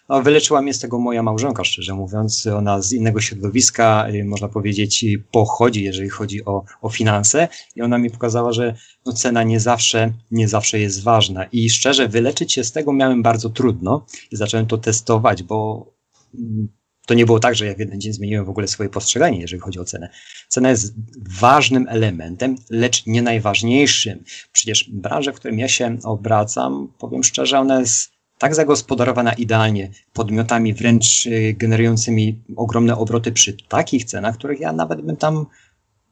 No, 0.09 0.23
wyleczyła 0.23 0.63
mnie 0.63 0.75
z 0.75 0.79
tego 0.79 0.99
moja 0.99 1.23
małżonka, 1.23 1.65
szczerze 1.65 1.95
mówiąc. 1.95 2.47
Ona 2.47 2.83
z 2.83 2.93
innego 2.93 3.21
środowiska, 3.21 4.09
y, 4.15 4.25
można 4.25 4.49
powiedzieć, 4.49 5.05
pochodzi, 5.33 5.85
jeżeli 5.85 6.09
chodzi 6.09 6.45
o, 6.45 6.65
o 6.83 6.91
finanse. 6.91 7.49
I 7.77 7.83
ona 7.83 7.99
mi 7.99 8.11
pokazała, 8.11 8.53
że 8.53 8.75
no, 9.07 9.13
cena 9.13 9.43
nie 9.43 9.61
zawsze, 9.61 10.13
nie 10.31 10.49
zawsze 10.49 10.81
jest 10.81 11.03
ważna. 11.03 11.45
I 11.45 11.71
szczerze, 11.71 12.09
wyleczyć 12.09 12.53
się 12.53 12.65
z 12.65 12.73
tego 12.73 12.93
miałem 12.93 13.23
bardzo 13.23 13.51
trudno. 13.51 14.07
I 14.31 14.37
zacząłem 14.37 14.67
to 14.67 14.79
testować, 14.79 15.43
bo 15.43 15.87
mm, 16.35 16.69
to 17.07 17.15
nie 17.15 17.27
było 17.27 17.41
tak, 17.41 17.55
że 17.55 17.67
ja 17.67 17.75
w 17.75 17.79
jeden 17.79 18.01
dzień 18.01 18.13
zmieniłem 18.13 18.45
w 18.45 18.51
ogóle 18.51 18.69
swoje 18.69 18.89
postrzeganie, 18.89 19.41
jeżeli 19.41 19.61
chodzi 19.61 19.79
o 19.79 19.85
cenę. 19.85 20.11
Cena 20.49 20.71
jest 20.71 20.95
ważnym 21.41 21.87
elementem, 21.89 22.57
lecz 22.71 23.07
nie 23.07 23.23
najważniejszym. 23.23 24.25
Przecież 24.53 24.91
branża, 24.93 25.33
w 25.33 25.37
którym 25.37 25.59
ja 25.59 25.69
się 25.69 25.99
obracam, 26.05 26.93
powiem 26.99 27.25
szczerze, 27.25 27.59
ona 27.59 27.81
jest 27.81 28.16
tak 28.39 28.55
zagospodarowana 28.55 29.33
idealnie 29.33 29.91
podmiotami 30.13 30.75
wręcz 30.75 31.27
y, 31.27 31.55
generującymi 31.59 32.41
ogromne 32.57 32.97
obroty 32.97 33.33
przy 33.33 33.57
takich 33.69 34.05
cenach, 34.05 34.35
których 34.35 34.61
ja 34.61 34.73
nawet 34.73 35.01
bym 35.01 35.17
tam 35.17 35.47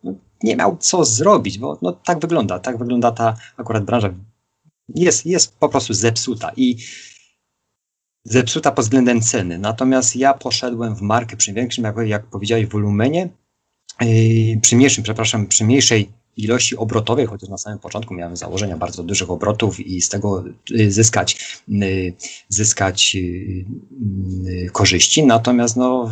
no, 0.05 0.15
nie 0.43 0.57
miał 0.57 0.77
co 0.77 1.05
zrobić, 1.05 1.59
bo 1.59 1.79
no, 1.83 1.93
tak 1.93 2.21
wygląda, 2.21 2.59
tak 2.59 2.79
wygląda 2.79 3.13
ta 3.13 3.37
akurat 3.57 3.85
branża. 3.85 4.15
Jest, 4.89 5.27
jest 5.27 5.59
po 5.59 5.69
prostu 5.69 5.95
zepsuta 5.95 6.53
i 6.57 6.77
zepsuta 8.25 8.73
pod 8.73 8.85
względem 8.85 9.21
ceny. 9.21 9.59
Natomiast 9.59 10.17
ja 10.17 10.35
poszedłem 10.35 10.97
w 10.97 11.01
markę 11.01 11.37
przy 11.37 11.53
większym, 11.53 11.85
jak, 11.85 11.97
jak 12.07 12.27
powiedziałeś, 12.27 12.67
wolumenie, 12.67 13.29
yy, 14.01 14.61
przy 14.61 14.77
mniejszym, 14.77 15.05
przepraszam, 15.05 15.47
przy 15.47 15.65
mniejszej 15.65 16.13
ilości 16.37 16.77
obrotowej, 16.77 17.27
chociaż 17.27 17.49
na 17.49 17.59
samym 17.59 17.79
początku 17.79 18.15
miałem 18.15 18.37
założenia 18.37 18.77
bardzo 18.77 19.03
dużych 19.03 19.31
obrotów 19.31 19.81
i 19.81 20.01
z 20.01 20.09
tego 20.09 20.45
y, 20.71 20.93
zyskać, 20.93 21.61
y, 21.69 22.15
zyskać 22.49 23.17
y, 23.17 24.71
korzyści. 24.73 25.27
Natomiast 25.27 25.77
no, 25.77 26.11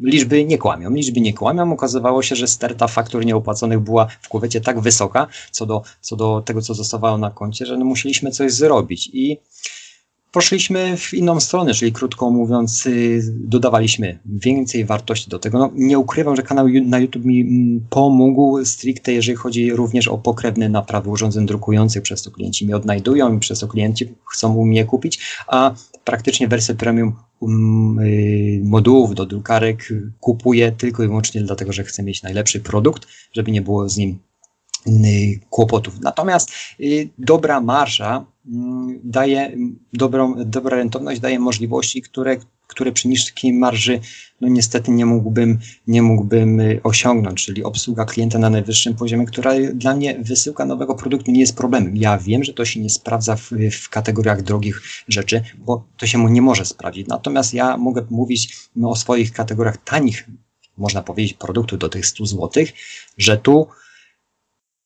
liczby 0.00 0.44
nie 0.44 0.58
kłamią. 0.58 0.90
Liczby 0.90 1.20
nie 1.20 1.34
kłamią. 1.34 1.72
Okazywało 1.72 2.22
się, 2.22 2.36
że 2.36 2.48
sterta 2.48 2.88
faktur 2.88 3.26
nieopłaconych 3.26 3.80
była 3.80 4.06
w 4.22 4.28
kuwecie 4.28 4.60
tak 4.60 4.80
wysoka 4.80 5.26
co 5.50 5.66
do, 5.66 5.82
co 6.00 6.16
do 6.16 6.42
tego, 6.46 6.62
co 6.62 6.74
zostawało 6.74 7.18
na 7.18 7.30
koncie, 7.30 7.66
że 7.66 7.76
no, 7.76 7.84
musieliśmy 7.84 8.30
coś 8.30 8.52
zrobić. 8.52 9.10
I 9.12 9.38
poszliśmy 10.32 10.96
w 10.96 11.14
inną 11.14 11.40
stronę, 11.40 11.74
czyli 11.74 11.92
krótko 11.92 12.30
mówiąc, 12.30 12.88
dodawaliśmy 13.30 14.18
więcej 14.24 14.84
wartości 14.84 15.30
do 15.30 15.38
tego. 15.38 15.58
No, 15.58 15.70
nie 15.74 15.98
ukrywam, 15.98 16.36
że 16.36 16.42
kanał 16.42 16.68
na 16.68 16.98
YouTube 16.98 17.24
mi 17.24 17.80
pomógł 17.90 18.64
stricte, 18.64 19.12
jeżeli 19.12 19.36
chodzi 19.36 19.72
również 19.72 20.08
o 20.08 20.18
pokrewne 20.18 20.68
naprawy 20.68 21.10
urządzeń 21.10 21.46
drukujących, 21.46 22.02
przez 22.02 22.22
to 22.22 22.30
klienci 22.30 22.64
mnie 22.64 22.76
odnajdują 22.76 23.36
i 23.36 23.38
przez 23.38 23.58
to 23.58 23.68
klienci 23.68 24.14
chcą 24.32 24.54
u 24.54 24.64
mnie 24.64 24.84
kupić, 24.84 25.18
a 25.46 25.74
praktycznie 26.04 26.48
wersję 26.48 26.74
premium 26.74 27.12
um, 27.40 27.98
y, 27.98 28.60
modułów 28.64 29.14
do 29.14 29.26
drukarek 29.26 29.88
kupuję 30.20 30.72
tylko 30.72 31.02
i 31.02 31.06
wyłącznie 31.06 31.42
dlatego, 31.42 31.72
że 31.72 31.84
chcę 31.84 32.02
mieć 32.02 32.22
najlepszy 32.22 32.60
produkt, 32.60 33.06
żeby 33.32 33.50
nie 33.50 33.62
było 33.62 33.88
z 33.88 33.96
nim 33.96 34.18
kłopotów. 35.50 36.00
Natomiast 36.00 36.50
y, 36.80 37.08
dobra 37.18 37.56
mm, 37.56 38.24
daje 39.04 39.56
dobrą, 39.92 40.34
dobra 40.44 40.76
rentowność, 40.76 41.20
daje 41.20 41.38
możliwości, 41.38 42.02
które, 42.02 42.36
które 42.66 42.92
przy 42.92 43.08
niskiej 43.08 43.52
marży 43.52 44.00
no 44.40 44.48
niestety 44.48 44.90
nie 44.90 45.06
mógłbym, 45.06 45.58
nie 45.86 46.02
mógłbym 46.02 46.60
y, 46.60 46.80
osiągnąć, 46.82 47.44
czyli 47.44 47.64
obsługa 47.64 48.04
klienta 48.04 48.38
na 48.38 48.50
najwyższym 48.50 48.94
poziomie, 48.94 49.26
która 49.26 49.52
dla 49.74 49.96
mnie 49.96 50.18
wysyłka 50.18 50.64
nowego 50.64 50.94
produktu 50.94 51.30
nie 51.30 51.40
jest 51.40 51.56
problemem. 51.56 51.96
Ja 51.96 52.18
wiem, 52.18 52.44
że 52.44 52.54
to 52.54 52.64
się 52.64 52.80
nie 52.80 52.90
sprawdza 52.90 53.36
w, 53.36 53.50
w 53.72 53.88
kategoriach 53.88 54.42
drogich 54.42 54.82
rzeczy, 55.08 55.42
bo 55.58 55.84
to 55.96 56.06
się 56.06 56.18
mu 56.18 56.28
nie 56.28 56.42
może 56.42 56.64
sprawdzić. 56.64 57.06
Natomiast 57.06 57.54
ja 57.54 57.76
mogę 57.76 58.06
mówić 58.10 58.56
no, 58.76 58.90
o 58.90 58.96
swoich 58.96 59.32
kategoriach 59.32 59.76
tanich, 59.76 60.28
można 60.78 61.02
powiedzieć, 61.02 61.34
produktu 61.34 61.76
do 61.76 61.88
tych 61.88 62.06
100 62.06 62.26
zł, 62.26 62.64
że 63.18 63.38
tu 63.38 63.66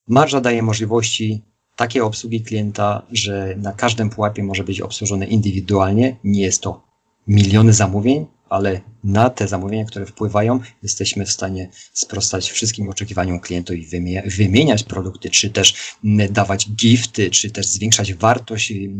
Marża 0.07 0.41
daje 0.41 0.61
możliwości 0.61 1.43
takiej 1.77 2.01
obsługi 2.01 2.41
klienta, 2.41 3.01
że 3.11 3.55
na 3.57 3.73
każdym 3.73 4.09
pułapie 4.09 4.43
może 4.43 4.63
być 4.63 4.81
obsłużony 4.81 5.25
indywidualnie. 5.25 6.15
Nie 6.23 6.41
jest 6.41 6.61
to 6.61 6.81
miliony 7.27 7.73
zamówień, 7.73 8.25
ale 8.49 8.81
na 9.03 9.29
te 9.29 9.47
zamówienia, 9.47 9.85
które 9.85 10.05
wpływają, 10.05 10.59
jesteśmy 10.83 11.25
w 11.25 11.31
stanie 11.31 11.69
sprostać 11.93 12.51
wszystkim 12.51 12.89
oczekiwaniom 12.89 13.39
klientów 13.39 13.75
i 13.75 13.87
wymieniać 14.25 14.83
produkty, 14.83 15.29
czy 15.29 15.49
też 15.49 15.97
dawać 16.29 16.69
gifty, 16.69 17.29
czy 17.29 17.51
też 17.51 17.67
zwiększać 17.67 18.13
wartość, 18.13 18.71
y, 18.71 18.91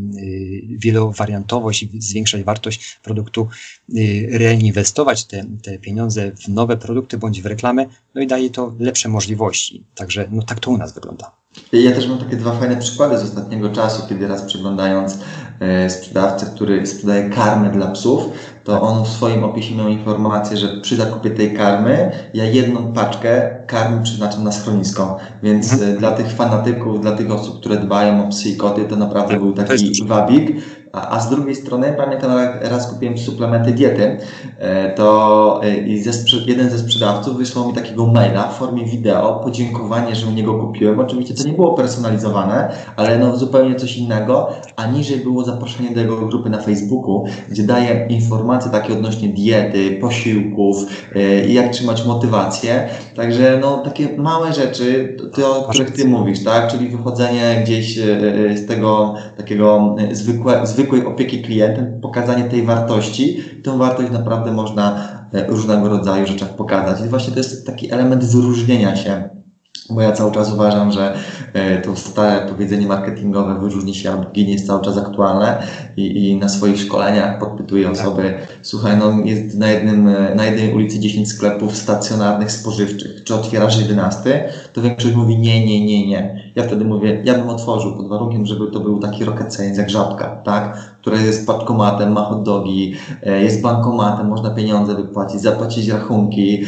wielowariantowość 0.70 1.86
zwiększać 2.00 2.44
wartość 2.44 3.00
produktu, 3.04 3.48
y, 3.96 4.30
reinwestować 4.32 5.26
te, 5.26 5.46
te 5.64 5.80
pieniądze 5.80 6.32
w 6.32 6.48
nowe 6.48 6.78
produkty 6.78 7.18
bądź 7.18 7.42
w 7.42 7.46
reklamę, 7.46 7.86
no 8.16 8.22
i 8.22 8.28
daje 8.28 8.50
to 8.50 8.76
lepsze 8.80 9.10
możliwości. 9.10 9.84
Także 9.96 10.28
no 10.32 10.44
tak 10.44 10.60
to 10.60 10.72
u 10.72 10.78
nas 10.78 10.94
wygląda. 10.94 11.47
Ja 11.74 11.92
też 11.92 12.08
mam 12.08 12.18
takie 12.18 12.36
dwa 12.36 12.52
fajne 12.52 12.78
przykłady 12.78 13.18
z 13.18 13.24
ostatniego 13.24 13.70
czasu, 13.70 14.04
kiedy 14.10 14.28
raz 14.28 14.42
przeglądając 14.42 15.20
e, 15.60 15.90
sprzedawcę, 15.90 16.46
który 16.56 16.88
sprzedaje 16.88 17.30
karmę 17.30 17.72
dla 17.72 17.88
psów, 17.88 18.24
to 18.64 18.82
on 18.82 19.06
w 19.06 19.08
swoim 19.08 19.44
opisie 19.44 19.76
miał 19.76 19.88
informację, 19.88 20.58
że 20.58 20.68
przy 20.82 20.96
zakupie 20.96 21.30
tej 21.30 21.54
karmy 21.54 22.12
ja 22.34 22.46
jedną 22.46 22.94
paczkę 22.94 23.60
karmy 23.68 24.04
przeznaczam 24.04 24.44
na 24.44 24.52
schronisko. 24.52 25.18
Więc 25.44 25.74
mhm. 25.74 25.98
Dla 25.98 26.12
tych 26.12 26.32
fanatyków, 26.32 27.02
dla 27.02 27.12
tych 27.12 27.32
osób, 27.32 27.60
które 27.60 27.78
dbają 27.78 28.26
o 28.26 28.30
psy 28.30 28.50
i 28.50 28.58
koty, 28.58 28.86
to 28.86 28.96
naprawdę 28.96 29.38
był 29.38 29.54
taki 29.54 30.06
wabik. 30.06 30.52
A, 30.94 31.10
a 31.10 31.20
z 31.20 31.30
drugiej 31.30 31.56
strony 31.56 31.94
pamiętam, 31.98 32.32
raz 32.62 32.92
kupiłem 32.94 33.18
suplementy 33.18 33.72
diety, 33.72 34.18
e, 34.60 34.92
to 34.92 35.62
e, 35.64 35.78
jeden 36.48 36.70
ze 36.70 36.80
sprzedawców 36.80 37.38
wysłał 37.38 37.68
mi 37.68 37.74
takiego 37.74 38.06
maila 38.06 38.48
w 38.48 38.58
formie 38.58 38.86
wideo, 38.86 39.40
podziękowanie, 39.44 40.16
że 40.16 40.28
u 40.28 40.32
niego 40.32 40.54
kupiłem. 40.54 41.00
Oczywiście 41.00 41.34
to 41.34 41.44
nie 41.44 41.54
było 41.54 41.74
personalizowane, 41.74 42.70
ale 42.96 43.20
no 43.20 43.38
zupełnie 43.38 43.76
coś 43.76 43.98
innego, 43.98 44.50
a 44.76 44.88
niżej 44.88 45.20
było 45.20 45.44
zaproszenie 45.44 45.92
do 45.92 46.02
jego 46.02 46.18
grupy 46.18 46.50
na 46.50 46.62
Facebooku, 46.62 47.26
gdzie 47.50 47.64
daje 47.64 48.08
informacje 48.10 48.72
takie 48.72 48.94
odnośnie 48.94 49.30
diety, 49.30 49.98
posiłków 50.02 50.78
e, 51.16 51.46
i 51.46 51.54
jak 51.54 51.72
trzymać 51.72 52.06
motywację. 52.06 52.90
Także 53.16 53.60
no 53.62 53.78
takie 53.78 54.18
małe 54.18 54.54
rzeczy, 54.54 55.18
to, 55.36 55.60
o 55.60 55.70
których 55.70 55.92
ty 55.92 56.06
mówisz, 56.06 56.44
tak? 56.44 56.72
Czyli 56.72 56.90
wychodzenie 56.90 57.62
gdzieś 57.64 57.96
z 58.56 58.68
tego 58.68 59.16
takiego 59.38 59.96
zwykłe, 60.12 60.68
zwykłej 60.78 61.06
opieki 61.06 61.42
klientem, 61.42 62.02
pokazanie 62.02 62.44
tej 62.44 62.64
wartości. 62.64 63.44
Tą 63.64 63.78
wartość 63.78 64.12
naprawdę 64.12 64.52
można 64.52 65.08
e, 65.34 65.48
różnego 65.48 65.90
rodzaju 65.90 66.28
rzeczach 66.28 66.56
pokazać. 66.56 67.06
I 67.06 67.10
właśnie 67.10 67.34
to 67.34 67.40
jest 67.40 67.66
taki 67.66 67.92
element 67.92 68.26
wyróżnienia 68.26 68.96
się 68.96 69.37
bo 69.90 70.02
ja 70.02 70.12
cały 70.12 70.32
czas 70.32 70.54
uważam, 70.54 70.92
że 70.92 71.18
e, 71.54 71.82
to 71.82 71.96
stare 71.96 72.48
powiedzenie 72.48 72.88
marketingowe 72.88 73.60
wyróżni 73.60 73.96
się 73.96 74.12
albo 74.12 74.32
ginie 74.32 74.54
jest 74.54 74.68
cały 74.68 74.86
czas 74.86 74.98
aktualne 74.98 75.64
i, 75.98 76.30
i 76.30 76.36
na 76.36 76.50
swoich 76.50 76.80
szkoleniach 76.80 77.40
podpytuję 77.40 77.84
tak. 77.84 77.94
osoby, 77.94 78.34
słuchaj, 78.62 78.98
no 78.98 79.26
jest 79.26 79.58
na, 79.58 79.68
jednym, 79.68 80.08
e, 80.08 80.36
na 80.36 80.46
jednej 80.46 80.74
ulicy 80.74 81.00
10 81.00 81.30
sklepów 81.30 81.78
stacjonarnych 81.78 82.52
spożywczych, 82.52 83.24
czy 83.24 83.36
otwierasz 83.36 83.80
11? 83.82 84.50
To 84.74 84.82
większość 84.82 85.16
mówi 85.16 85.38
nie, 85.38 85.66
nie, 85.66 85.86
nie, 85.86 86.08
nie. 86.08 86.52
Ja 86.56 86.64
wtedy 86.64 86.86
mówię, 86.86 87.22
ja 87.24 87.34
bym 87.34 87.50
otworzył 87.50 87.98
pod 87.98 88.10
warunkiem, 88.10 88.46
żeby 88.46 88.72
to 88.72 88.80
był 88.80 89.00
taki 89.00 89.26
rocket 89.26 89.56
science 89.56 89.82
jak 89.82 89.90
żabka, 89.90 90.42
tak? 90.46 90.97
Która 91.08 91.22
jest 91.22 91.48
paczkomatem, 91.48 92.12
ma 92.12 92.22
hot 92.22 92.44
dogi, 92.44 92.94
e, 93.24 93.44
jest 93.44 93.62
bankomatem, 93.62 94.28
można 94.28 94.50
pieniądze 94.50 94.96
wypłacić, 94.96 95.42
zapłacić 95.42 95.88
rachunki. 95.88 96.66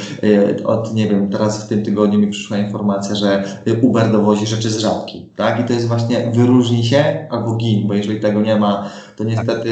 Od, 0.65 0.93
nie 0.93 1.07
wiem, 1.07 1.29
teraz 1.29 1.65
w 1.65 1.67
tym 1.67 1.83
tygodniu 1.83 2.19
mi 2.19 2.27
przyszła 2.27 2.57
informacja, 2.57 3.15
że 3.15 3.43
Uber 3.81 4.11
dowozi 4.11 4.47
rzeczy 4.47 4.69
z 4.69 4.77
żabki, 4.77 5.29
tak? 5.35 5.59
I 5.59 5.63
to 5.63 5.73
jest 5.73 5.87
właśnie 5.87 6.31
wyróżni 6.33 6.83
się 6.83 7.27
albo 7.31 7.55
gin, 7.55 7.87
bo 7.87 7.93
jeżeli 7.93 8.19
tego 8.19 8.41
nie 8.41 8.55
ma, 8.55 8.89
to 9.15 9.23
niestety 9.23 9.71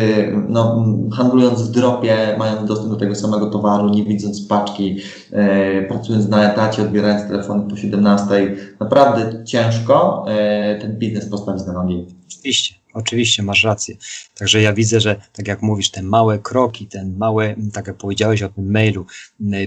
no, 0.50 0.86
handlując 1.14 1.62
w 1.62 1.72
dropie, 1.72 2.36
mając 2.40 2.68
dostęp 2.68 2.90
do 2.90 3.00
tego 3.00 3.16
samego 3.16 3.50
towaru, 3.50 3.90
nie 3.90 4.04
widząc 4.04 4.48
paczki, 4.48 4.98
e, 5.32 5.82
pracując 5.82 6.30
na 6.30 6.52
etacie, 6.52 6.82
odbierając 6.82 7.28
telefony 7.28 7.70
po 7.70 7.76
17, 7.76 8.56
naprawdę 8.80 9.44
ciężko 9.46 10.26
e, 10.28 10.76
ten 10.82 10.98
biznes 10.98 11.30
postawić 11.30 11.66
na 11.66 11.74
nogi. 11.74 12.06
Oczywiście. 12.28 12.77
Oczywiście, 12.98 13.44
masz 13.44 13.64
rację. 13.64 13.96
Także 14.36 14.62
ja 14.62 14.74
widzę, 14.74 15.00
że 15.00 15.22
tak 15.34 15.48
jak 15.48 15.62
mówisz, 15.62 15.92
te 15.92 16.04
małe 16.04 16.40
kroki, 16.40 16.88
ten 16.88 17.18
małe, 17.18 17.56
tak 17.74 17.88
jak 17.88 17.98
powiedziałeś 17.98 18.44
o 18.44 18.50
tym 18.50 18.72
mailu, 18.72 19.06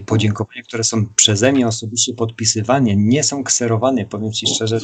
podziękowania, 0.07 0.63
które 0.63 0.85
są 0.85 1.07
przeze 1.07 1.53
mnie 1.53 1.67
osobiście 1.67 2.15
podpisywane, 2.15 2.97
nie 2.97 3.25
są 3.25 3.45
kserowane. 3.45 4.05
Powiem 4.05 4.33
Ci 4.33 4.47
szczerze, 4.47 4.81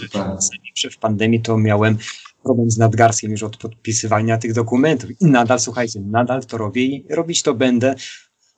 że 0.74 0.90
w 0.90 0.98
pandemii 0.98 1.40
to 1.40 1.58
miałem 1.58 1.98
problem 2.42 2.70
z 2.70 2.78
nadgarskiem 2.78 3.30
już 3.30 3.42
od 3.42 3.56
podpisywania 3.56 4.38
tych 4.38 4.52
dokumentów. 4.52 5.10
I 5.20 5.24
nadal, 5.24 5.60
słuchajcie, 5.60 6.00
nadal 6.00 6.44
to 6.44 6.58
robię 6.58 6.84
i 6.84 7.04
robić 7.10 7.42
to 7.42 7.54
będę. 7.54 7.94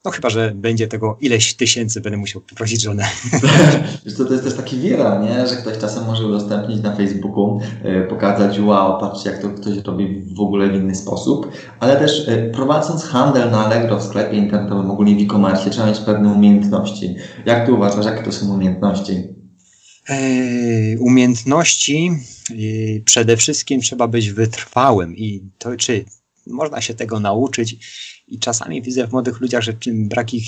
No 0.08 0.12
chyba, 0.12 0.30
że 0.30 0.52
będzie 0.54 0.88
tego 0.88 1.16
ileś 1.20 1.54
tysięcy, 1.54 2.00
będę 2.00 2.16
musiał 2.16 2.42
poprosić 2.42 2.82
żonę. 2.82 3.04
Wiesz 4.04 4.16
to, 4.16 4.24
to 4.24 4.32
jest 4.32 4.44
też 4.44 4.54
taki 4.54 4.76
wiral, 4.76 5.24
nie? 5.24 5.46
że 5.46 5.56
ktoś 5.56 5.78
czasem 5.78 6.06
może 6.06 6.26
udostępnić 6.26 6.82
na 6.82 6.96
Facebooku, 6.96 7.60
yy, 7.84 8.06
pokazać, 8.10 8.60
wow, 8.60 9.00
patrzcie 9.00 9.30
jak 9.30 9.42
to 9.42 9.50
ktoś 9.50 9.78
robi 9.78 10.22
w 10.36 10.40
ogóle 10.40 10.68
w 10.68 10.74
inny 10.74 10.94
sposób, 10.94 11.50
ale 11.80 11.96
też 11.96 12.26
yy, 12.26 12.50
prowadząc 12.54 13.04
handel 13.04 13.50
na 13.50 13.66
Allegro 13.66 13.98
w 13.98 14.02
sklepie 14.02 14.36
internetowym, 14.36 14.90
ogólnie 14.90 15.16
w 15.16 15.28
e-commerce, 15.28 15.70
trzeba 15.70 15.86
mieć 15.86 15.98
pewne 15.98 16.28
umiejętności. 16.28 17.16
Jak 17.46 17.66
ty 17.66 17.72
uważasz, 17.72 18.06
jakie 18.06 18.22
to 18.22 18.32
są 18.32 18.54
umiejętności? 18.54 19.12
Yy, 20.08 21.00
umiejętności 21.00 22.10
przede 23.04 23.36
wszystkim 23.36 23.80
trzeba 23.80 24.08
być 24.08 24.30
wytrwałym 24.30 25.16
i 25.16 25.42
to 25.58 25.76
czy 25.76 26.04
można 26.46 26.80
się 26.80 26.94
tego 26.94 27.20
nauczyć 27.20 27.76
i 28.28 28.38
czasami 28.38 28.82
widzę 28.82 29.06
w 29.06 29.12
młodych 29.12 29.40
ludziach, 29.40 29.62
że 29.62 29.72
brak 29.86 30.34
ich 30.34 30.44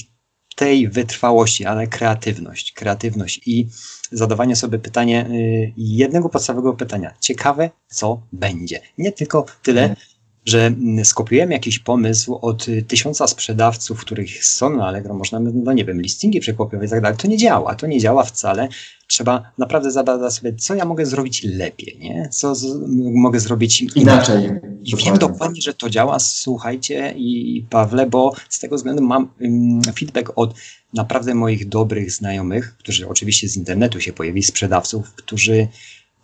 tej 0.56 0.88
wytrwałości, 0.88 1.64
ale 1.64 1.86
kreatywność, 1.86 2.72
kreatywność 2.72 3.40
i 3.46 3.68
zadawanie 4.12 4.56
sobie 4.56 4.78
pytania, 4.78 5.28
yy, 5.28 5.72
jednego 5.76 6.28
podstawowego 6.28 6.76
pytania. 6.76 7.14
Ciekawe, 7.20 7.70
co 7.88 8.22
będzie. 8.32 8.80
Nie 8.98 9.12
tylko 9.12 9.46
tyle, 9.62 9.96
że 10.44 10.66
mm, 10.66 11.04
skopiujemy 11.04 11.52
jakiś 11.52 11.78
pomysł 11.78 12.38
od 12.42 12.66
tysiąca 12.88 13.26
sprzedawców, 13.26 14.00
których 14.00 14.44
są 14.44 14.76
na 14.76 14.86
Allegro, 14.86 15.14
można, 15.14 15.40
no 15.40 15.72
nie 15.72 15.84
wiem, 15.84 16.00
listingi 16.00 16.40
przekopiować 16.40 16.88
i 16.88 16.90
tak 16.90 17.00
dalej. 17.00 17.18
To 17.18 17.28
nie 17.28 17.36
działa, 17.36 17.74
to 17.74 17.86
nie 17.86 18.00
działa 18.00 18.24
wcale. 18.24 18.68
Trzeba 19.10 19.52
naprawdę 19.58 19.90
zadać 19.90 20.34
sobie, 20.34 20.54
co 20.54 20.74
ja 20.74 20.84
mogę 20.84 21.06
zrobić 21.06 21.44
lepiej, 21.44 21.98
nie? 22.00 22.28
Co 22.32 22.54
z, 22.54 22.66
mogę 23.14 23.40
zrobić 23.40 23.82
inaczej. 23.82 24.50
I 24.84 24.96
wiem 24.96 25.18
dokładnie, 25.18 25.60
że 25.62 25.74
to 25.74 25.90
działa, 25.90 26.18
słuchajcie 26.18 27.14
i 27.16 27.64
Pawle, 27.70 28.06
bo 28.06 28.32
z 28.48 28.58
tego 28.58 28.76
względu 28.76 29.02
mam 29.02 29.28
um, 29.40 29.82
feedback 29.94 30.32
od 30.36 30.54
naprawdę 30.94 31.34
moich 31.34 31.68
dobrych 31.68 32.12
znajomych, 32.12 32.76
którzy 32.76 33.08
oczywiście 33.08 33.48
z 33.48 33.56
internetu 33.56 34.00
się 34.00 34.12
pojawili, 34.12 34.42
sprzedawców, 34.42 35.14
którzy 35.14 35.68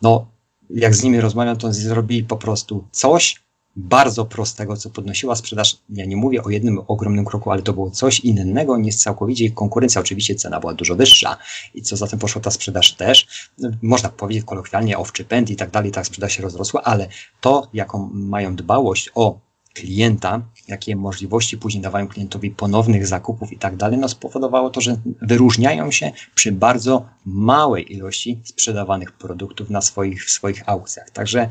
no, 0.02 0.26
jak 0.71 0.95
z 0.95 1.02
nimi 1.02 1.21
rozmawiam, 1.21 1.57
to 1.57 1.73
zrobili 1.73 2.25
po 2.25 2.37
prostu 2.37 2.85
coś, 2.93 3.46
bardzo 3.76 4.25
prostego, 4.25 4.76
co 4.76 4.90
podnosiła 4.90 5.37
sprzedaż. 5.37 5.76
Ja 5.90 6.06
nie 6.06 6.16
mówię 6.16 6.42
o 6.42 6.50
jednym 6.50 6.80
ogromnym 6.87 7.25
kroku, 7.25 7.50
ale 7.50 7.62
to 7.62 7.73
było 7.73 7.90
coś 7.90 8.21
innego 8.21 8.78
niż 8.78 8.97
całkowicie 8.97 9.50
konkurencja. 9.50 10.00
Oczywiście 10.00 10.35
cena 10.35 10.61
była 10.61 10.75
dużo 10.75 10.97
wyższa 10.97 11.37
i 11.75 11.83
co 11.83 11.97
za 11.97 12.06
tym 12.06 12.18
poszło 12.18 12.40
ta 12.40 12.50
sprzedaż 12.50 12.92
też. 12.92 13.50
Można 13.83 14.09
powiedzieć 14.09 14.45
kolokwialnie 14.45 14.99
owczy 14.99 15.25
pęd 15.25 15.50
i 15.50 15.56
tak 15.56 15.71
dalej, 15.71 15.92
tak 15.92 16.06
sprzedaż 16.06 16.33
się 16.33 16.42
rozrosła, 16.42 16.83
ale 16.83 17.09
to, 17.40 17.68
jaką 17.73 18.11
mają 18.12 18.56
dbałość 18.56 19.11
o 19.14 19.47
klienta, 19.75 20.42
jakie 20.68 20.97
możliwości 20.97 21.59
później 21.59 21.83
dawają 21.83 22.09
klientowi 22.09 22.50
ponownych 22.50 23.06
zakupów 23.06 23.52
i 23.52 23.59
tak 23.59 23.76
dalej, 23.76 23.99
no 23.99 24.09
spowodowało 24.09 24.71
to, 24.71 24.80
że 24.80 24.97
wyróżniają 25.23 25.90
się 25.90 26.12
przy 26.35 26.52
bardzo 26.52 27.06
małej 27.25 27.92
ilości 27.92 28.40
sprzedawanych 28.45 29.12
produktów 29.12 29.71
na 29.71 29.80
swoich, 29.80 30.25
w 30.25 30.30
swoich 30.30 30.68
aukcjach. 30.68 31.11
Także 31.11 31.49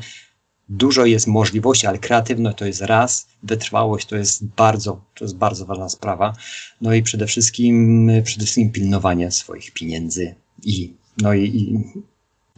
dużo 0.68 1.04
jest 1.04 1.26
możliwości, 1.26 1.86
ale 1.86 1.98
kreatywność 1.98 2.58
to 2.58 2.66
jest 2.66 2.80
raz, 2.80 3.26
wytrwałość 3.42 4.06
to 4.06 4.16
jest 4.16 4.46
bardzo, 4.46 5.04
to 5.14 5.24
jest 5.24 5.36
bardzo 5.36 5.66
ważna 5.66 5.88
sprawa. 5.88 6.32
No 6.80 6.94
i 6.94 7.02
przede 7.02 7.26
wszystkim, 7.26 8.10
przede 8.24 8.44
wszystkim 8.44 8.72
pilnowanie 8.72 9.30
swoich 9.30 9.72
pieniędzy 9.72 10.34
i, 10.62 10.94
no 11.22 11.34
i, 11.34 11.44
i 11.44 11.84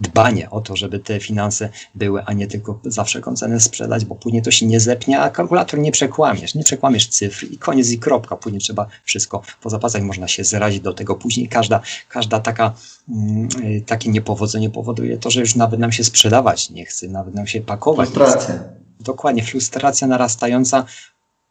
dbanie 0.01 0.51
o 0.51 0.61
to, 0.61 0.77
żeby 0.77 0.99
te 0.99 1.21
finanse 1.21 1.69
były, 1.95 2.25
a 2.25 2.33
nie 2.33 2.47
tylko 2.47 2.81
za 2.85 3.05
wszelką 3.05 3.37
cenę 3.37 3.61
sprzedać, 3.61 4.05
bo 4.05 4.15
później 4.15 4.43
to 4.43 4.51
się 4.51 4.67
nie 4.67 4.81
zepnie, 4.81 5.21
a 5.21 5.31
kalkulator 5.31 5.81
nie 5.81 5.93
przekłamiesz, 5.93 6.55
nie 6.55 6.65
przekłamiesz 6.65 7.09
cyfr 7.09 7.45
i 7.51 7.59
koniec 7.59 7.91
i 7.91 7.99
kropka. 7.99 8.37
Później 8.37 8.61
trzeba 8.61 8.87
wszystko 9.05 9.43
pozapasać, 9.63 10.03
można 10.03 10.29
się 10.29 10.45
zrazić 10.45 10.81
do 10.81 10.95
tego. 10.95 11.15
Później 11.15 11.49
każda, 11.49 11.81
każda 12.09 12.41
taka, 12.41 12.75
mm, 13.09 13.49
takie 13.87 14.11
niepowodzenie 14.11 14.71
powoduje 14.71 15.19
to, 15.19 15.31
że 15.31 15.41
już 15.41 15.55
nawet 15.55 15.81
nam 15.81 15.93
się 15.93 16.05
sprzedawać 16.05 16.71
nie 16.71 16.85
chce, 16.85 17.09
nawet 17.09 17.35
nam 17.35 17.47
się 17.47 17.61
pakować. 17.61 18.09
Frustracja. 18.09 18.55
Dokładnie, 19.01 19.43
frustracja 19.43 20.07
narastająca 20.07 20.85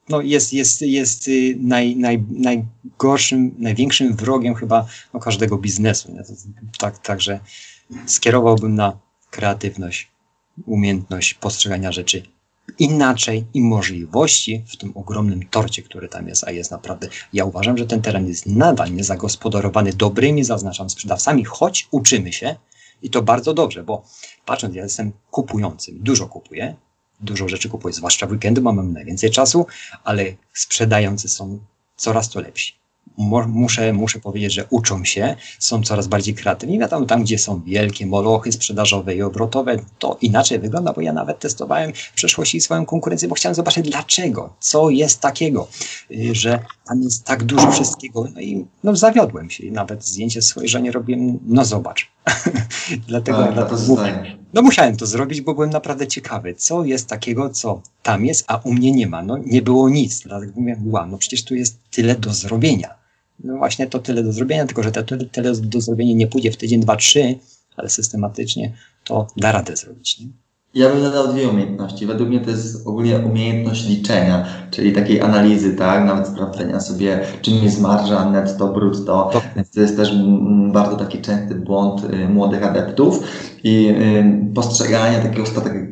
no 0.10 0.22
jest, 0.22 0.54
jest, 0.54 0.82
jest 0.82 1.30
naj, 1.60 1.96
naj, 1.96 2.24
najgorszym, 2.30 3.56
największym 3.60 4.16
wrogiem 4.16 4.56
chyba 4.56 4.86
no, 5.14 5.20
każdego 5.20 5.58
biznesu. 5.58 6.12
Nie? 6.12 6.24
Tak, 6.80 6.98
także 6.98 7.40
skierowałbym 8.06 8.76
na 8.76 8.98
kreatywność, 9.32 10.12
umiejętność 10.66 11.34
postrzegania 11.34 11.92
rzeczy 11.92 12.24
inaczej 12.80 13.46
i 13.54 13.62
możliwości 13.62 14.64
w 14.68 14.78
tym 14.78 14.92
ogromnym 14.96 15.48
torcie, 15.50 15.82
który 15.82 16.10
tam 16.10 16.28
jest, 16.28 16.44
a 16.44 16.52
jest 16.52 16.72
naprawdę. 16.72 17.08
Ja 17.34 17.46
uważam, 17.46 17.78
że 17.78 17.86
ten 17.86 18.02
teren 18.02 18.28
jest 18.28 18.46
nadal 18.46 18.94
niezagospodarowany 18.94 19.94
dobrymi, 19.94 20.44
zaznaczam, 20.44 20.90
sprzedawcami, 20.90 21.46
choć 21.46 21.88
uczymy 21.92 22.34
się 22.34 22.56
i 23.02 23.10
to 23.10 23.22
bardzo 23.22 23.54
dobrze, 23.54 23.84
bo 23.84 24.04
patrząc, 24.46 24.76
ja 24.76 24.84
jestem 24.84 25.12
kupującym, 25.32 26.00
dużo 26.00 26.28
kupuję, 26.28 26.76
dużo 27.20 27.50
rzeczy 27.50 27.70
kupuję, 27.70 27.94
zwłaszcza 27.94 28.28
w 28.28 28.32
weekendy, 28.32 28.62
mam 28.62 28.94
najwięcej 28.94 29.32
czasu, 29.32 29.66
ale 30.04 30.24
sprzedający 30.54 31.30
są 31.30 31.60
coraz 31.96 32.30
to 32.30 32.42
lepsi 32.42 32.74
muszę, 33.18 33.94
muszę 33.94 34.20
powiedzieć, 34.20 34.54
że 34.54 34.66
uczą 34.70 35.06
się, 35.06 35.36
są 35.60 35.84
coraz 35.84 36.08
bardziej 36.08 36.36
kreatywni. 36.36 36.80
Wiadomo, 36.80 37.06
tam, 37.06 37.24
gdzie 37.24 37.38
są 37.38 37.62
wielkie 37.62 38.06
molochy 38.06 38.52
sprzedażowe 38.52 39.16
i 39.16 39.22
obrotowe, 39.22 39.78
to 40.00 40.18
inaczej 40.22 40.60
wygląda, 40.60 40.94
bo 40.94 41.02
ja 41.02 41.14
nawet 41.14 41.40
testowałem 41.40 41.94
w 41.94 42.14
przeszłości 42.14 42.62
swoją 42.62 42.86
konkurencję, 42.86 43.28
bo 43.28 43.36
chciałem 43.36 43.56
zobaczyć 43.56 43.90
dlaczego, 43.90 44.54
co 44.60 44.90
jest 44.90 45.22
takiego, 45.22 45.68
y, 46.12 46.36
że 46.36 46.60
tam 46.88 47.02
jest 47.02 47.24
tak 47.24 47.44
dużo 47.44 47.72
wszystkiego. 47.72 48.28
No 48.36 48.42
i 48.42 48.66
no, 48.84 48.96
zawiodłem 48.96 49.50
się 49.50 49.66
i 49.66 49.72
nawet 49.72 50.06
zdjęcie 50.06 50.42
swojej 50.42 50.70
żonie 50.70 50.92
robiłem, 50.92 51.40
no 51.46 51.66
zobacz. 51.66 52.12
dlatego, 53.08 53.44
tak, 53.44 53.54
dlatego 53.54 53.82
mówię, 53.88 54.38
no 54.54 54.62
musiałem 54.62 54.98
to 54.98 55.06
zrobić, 55.06 55.42
bo 55.42 55.54
byłem 55.54 55.70
naprawdę 55.70 56.08
ciekawy, 56.08 56.54
co 56.54 56.84
jest 56.84 57.08
takiego, 57.08 57.50
co 57.50 57.82
tam 58.04 58.26
jest, 58.26 58.44
a 58.48 58.58
u 58.58 58.74
mnie 58.74 58.92
nie 58.92 59.08
ma. 59.08 59.24
No 59.24 59.38
nie 59.46 59.62
było 59.62 59.90
nic. 59.90 60.22
Dlatego 60.22 60.54
mówię, 60.56 60.78
wow, 60.86 61.08
no 61.08 61.18
przecież 61.18 61.44
tu 61.44 61.56
jest 61.56 61.78
tyle 61.92 62.16
do 62.16 62.34
zrobienia. 62.34 62.97
No 63.40 63.58
właśnie 63.58 63.88
to 63.88 64.00
tyle 64.00 64.24
do 64.24 64.32
zrobienia, 64.32 64.66
tylko 64.66 64.84
że 64.84 64.92
to 64.92 65.04
tyle 65.32 65.54
do 65.56 65.82
zrobienia 65.82 66.16
nie 66.16 66.28
pójdzie 66.28 66.52
w 66.52 66.58
tydzień, 66.58 66.82
dwa, 66.82 66.96
trzy, 66.96 67.36
ale 67.76 67.90
systematycznie 67.90 68.74
to 69.04 69.28
da 69.38 69.52
radę 69.52 69.76
zrobić. 69.76 70.20
Nie? 70.20 70.28
Ja 70.78 70.90
bym 70.90 71.02
dodał 71.02 71.28
dwie 71.28 71.50
umiejętności. 71.50 72.06
Według 72.06 72.30
mnie 72.30 72.40
to 72.40 72.50
jest 72.50 72.88
ogólnie 72.88 73.20
umiejętność 73.20 73.90
liczenia, 73.90 74.46
czyli 74.72 74.94
takiej 74.94 75.22
analizy, 75.22 75.76
tak, 75.76 76.06
nawet 76.06 76.28
sprawdzenia 76.28 76.80
sobie, 76.80 77.20
czym 77.42 77.54
jest 77.54 77.82
marża, 77.82 78.30
netto, 78.30 78.68
brutto. 78.68 79.30
To, 79.34 79.42
Więc 79.56 79.72
to 79.72 79.82
jest 79.82 79.98
też 79.98 80.16
bardzo 80.72 80.96
taki 80.96 81.22
częsty 81.22 81.56
błąd 81.56 82.02
y, 82.04 82.30
młodych 82.30 82.64
adeptów 82.64 83.24
i 83.64 83.90
y, 84.50 84.54
postrzegania 84.54 85.20
takiego 85.20 85.44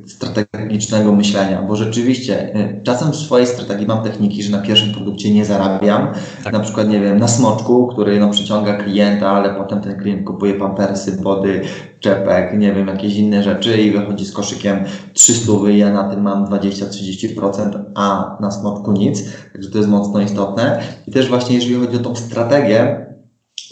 strategicznego 0.07 1.11
myślenia, 1.11 1.61
bo 1.61 1.75
rzeczywiście 1.75 2.55
y, 2.55 2.81
czasem 2.83 3.11
w 3.11 3.15
swojej 3.15 3.47
strategii 3.47 3.87
mam 3.87 4.03
techniki, 4.03 4.43
że 4.43 4.51
na 4.51 4.63
pierwszym 4.63 4.93
produkcie 4.93 5.33
nie 5.33 5.45
zarabiam, 5.45 6.07
tak. 6.43 6.53
na 6.53 6.59
przykład, 6.59 6.89
nie 6.89 6.99
wiem, 6.99 7.19
na 7.19 7.27
smoczku, 7.27 7.87
który 7.87 8.19
no, 8.19 8.29
przyciąga 8.29 8.73
klienta, 8.73 9.29
ale 9.31 9.49
potem 9.49 9.81
ten 9.81 9.99
klient 9.99 10.27
kupuje 10.27 10.53
pampersy, 10.53 11.17
wody, 11.21 11.61
czepek, 12.05 12.59
nie 12.59 12.73
wiem, 12.73 12.87
jakieś 12.87 13.15
inne 13.15 13.43
rzeczy 13.43 13.81
i 13.81 13.91
wychodzi 13.91 14.25
z 14.25 14.31
koszykiem 14.31 14.79
300 15.13 15.51
i 15.69 15.77
ja 15.77 15.93
na 15.93 16.09
tym 16.09 16.21
mam 16.21 16.45
20-30%, 16.45 17.83
a 17.95 18.37
na 18.41 18.51
smoczku 18.51 18.91
nic, 18.91 19.23
także 19.53 19.69
to 19.69 19.77
jest 19.77 19.89
mocno 19.89 20.21
istotne. 20.21 20.81
I 21.07 21.11
też 21.11 21.29
właśnie 21.29 21.55
jeżeli 21.55 21.75
chodzi 21.75 21.97
o 21.97 21.99
tą 21.99 22.15
strategię, 22.15 23.05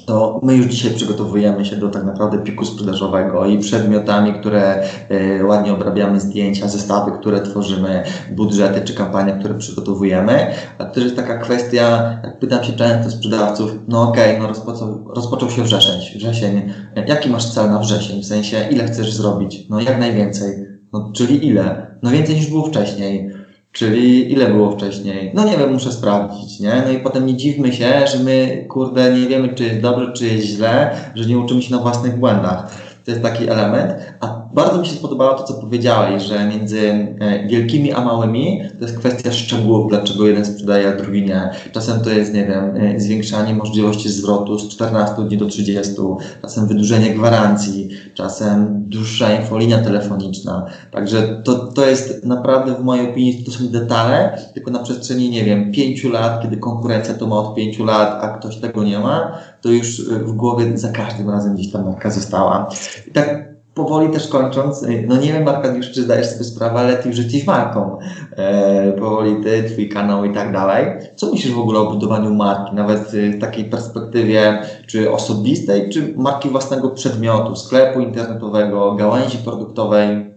to 0.06 0.40
my 0.44 0.56
już 0.56 0.66
dzisiaj 0.66 0.94
przygotowujemy 0.94 1.66
się 1.66 1.76
do 1.76 1.90
tak 1.90 2.04
naprawdę 2.04 2.38
piku 2.38 2.66
sprzedażowego 2.66 3.46
i 3.46 3.60
przedmiotami, 3.60 4.34
które 4.34 4.84
y, 5.12 5.46
ładnie 5.46 5.74
obrabiamy, 5.74 6.20
zdjęcia, 6.20 6.68
zestawy, 6.68 7.12
które 7.12 7.42
tworzymy, 7.42 8.04
budżety 8.32 8.82
czy 8.82 8.94
kampanie, 8.94 9.36
które 9.40 9.54
przygotowujemy. 9.54 10.48
A 10.78 10.86
to 10.86 11.00
jest 11.00 11.16
taka 11.16 11.38
kwestia, 11.38 12.20
jak 12.24 12.40
pytam 12.40 12.64
się 12.64 12.74
często 12.74 13.12
sprzedawców, 13.12 13.72
no 13.88 14.02
okej, 14.10 14.30
okay, 14.30 14.42
no 14.42 14.48
rozpoczął, 14.48 15.08
rozpoczął 15.16 15.50
się 15.50 15.64
wrzesień, 15.64 16.20
wrzesień, 16.20 16.74
jaki 17.08 17.30
masz 17.30 17.54
cel 17.54 17.70
na 17.70 17.80
wrzesień, 17.80 18.22
w 18.22 18.26
sensie 18.26 18.68
ile 18.72 18.86
chcesz 18.86 19.14
zrobić? 19.14 19.70
No 19.70 19.82
jak 19.82 20.00
najwięcej. 20.00 20.74
No 20.94 21.12
czyli 21.16 21.48
ile? 21.48 21.98
No 22.04 22.12
więcej 22.12 22.36
niż 22.36 22.50
było 22.50 22.66
wcześniej. 22.66 23.43
Czyli 23.74 24.32
ile 24.32 24.48
było 24.48 24.72
wcześniej? 24.72 25.32
No 25.34 25.46
nie 25.46 25.58
wiem, 25.58 25.74
muszę 25.74 25.92
sprawdzić, 25.92 26.60
nie? 26.60 26.84
No 26.86 26.92
i 26.92 27.00
potem 27.00 27.26
nie 27.26 27.38
dziwmy 27.38 27.74
się, 27.74 28.08
że 28.08 28.20
my, 28.20 28.66
kurde, 28.70 29.14
nie 29.14 29.28
wiemy, 29.28 29.54
czy 29.56 29.64
jest 29.64 29.82
dobrze, 29.82 30.14
czy 30.14 30.28
jest 30.28 30.46
źle, 30.48 30.96
że 31.16 31.26
nie 31.26 31.38
uczymy 31.38 31.62
się 31.62 31.72
na 31.72 31.82
własnych 31.82 32.20
błędach. 32.20 32.93
To 33.06 33.12
jest 33.12 33.24
taki 33.24 33.50
element. 33.50 33.94
A 34.20 34.44
bardzo 34.54 34.78
mi 34.78 34.88
się 34.88 34.94
spodobało 34.94 35.34
to, 35.34 35.44
co 35.44 35.54
powiedziałeś, 35.54 36.24
że 36.24 36.48
między 36.48 36.80
e, 37.20 37.48
wielkimi 37.48 37.94
a 37.94 38.02
małymi 38.02 38.62
to 38.80 38.86
jest 38.86 39.00
kwestia 39.00 39.32
szczegółów, 39.32 39.90
dlaczego 39.90 40.28
jeden 40.28 40.46
sprzedaje, 40.46 40.90
a 40.90 40.98
drugi 40.98 41.26
nie. 41.26 41.50
Czasem 41.72 42.02
to 42.02 42.10
jest, 42.10 42.34
nie 42.34 42.46
wiem, 42.46 42.76
e, 42.76 43.00
zwiększanie 43.00 43.54
możliwości 43.54 44.10
zwrotu 44.10 44.60
z 44.60 44.70
14 44.70 45.16
dni 45.28 45.38
do 45.38 45.46
30, 45.46 45.94
czasem 46.42 46.68
wydłużenie 46.68 47.10
gwarancji, 47.10 47.90
czasem 48.14 48.84
dłuższa 48.88 49.34
infolinia 49.34 49.78
telefoniczna. 49.78 50.66
Także 50.92 51.42
to, 51.44 51.56
to 51.56 51.86
jest 51.86 52.26
naprawdę 52.26 52.76
w 52.76 52.84
mojej 52.84 53.10
opinii 53.10 53.44
to 53.44 53.52
są 53.52 53.68
detale, 53.68 54.38
tylko 54.54 54.72
na 54.72 54.80
przestrzeni, 54.80 55.30
nie 55.30 55.44
wiem, 55.44 55.72
pięciu 55.72 56.12
lat, 56.12 56.42
kiedy 56.42 56.58
konkurencja 56.58 57.14
to 57.14 57.28
ma 57.28 57.36
od 57.36 57.56
pięciu 57.56 57.86
lat, 57.86 58.24
a 58.24 58.28
ktoś 58.28 58.56
tego 58.56 58.84
nie 58.84 59.00
ma, 59.00 59.40
to 59.64 59.70
już 59.70 60.00
e, 60.00 60.04
w 60.20 60.32
głowie 60.32 60.78
za 60.78 60.92
każdym 60.92 61.30
razem 61.30 61.56
gdzieś 61.56 61.72
tam 61.72 61.86
marka 61.86 62.10
została. 62.12 62.70
I 63.08 63.12
tak 63.12 63.54
powoli 63.74 64.10
też 64.10 64.28
kończąc, 64.28 64.84
y, 64.84 65.06
no 65.08 65.18
nie 65.18 65.34
wiem 65.34 65.46
już 65.76 65.92
czy 65.92 66.04
zdajesz 66.04 66.28
sobie 66.28 66.44
sprawę, 66.44 66.80
ale 66.80 66.98
ty 66.98 67.10
już 67.10 67.18
jesteś 67.18 67.48
marką. 67.48 68.00
E, 68.32 68.92
powoli 68.92 69.44
ty, 69.44 69.64
twój 69.64 69.90
kanał 69.90 70.26
i 70.26 70.34
tak 70.34 70.52
dalej. 70.52 70.86
Co 71.16 71.32
myślisz 71.32 71.54
w 71.54 71.60
ogóle 71.60 71.80
o 71.80 71.92
budowaniu 71.92 72.34
marki, 72.34 72.76
nawet 72.76 73.14
y, 73.14 73.32
w 73.32 73.42
takiej 73.42 73.66
perspektywie 73.66 74.62
czy 74.88 75.12
osobistej, 75.12 75.90
czy 75.90 76.14
marki 76.18 76.50
własnego 76.50 76.90
przedmiotu, 76.90 77.56
sklepu 77.56 78.00
internetowego, 78.00 78.96
gałęzi 78.96 79.38
produktowej? 79.38 80.34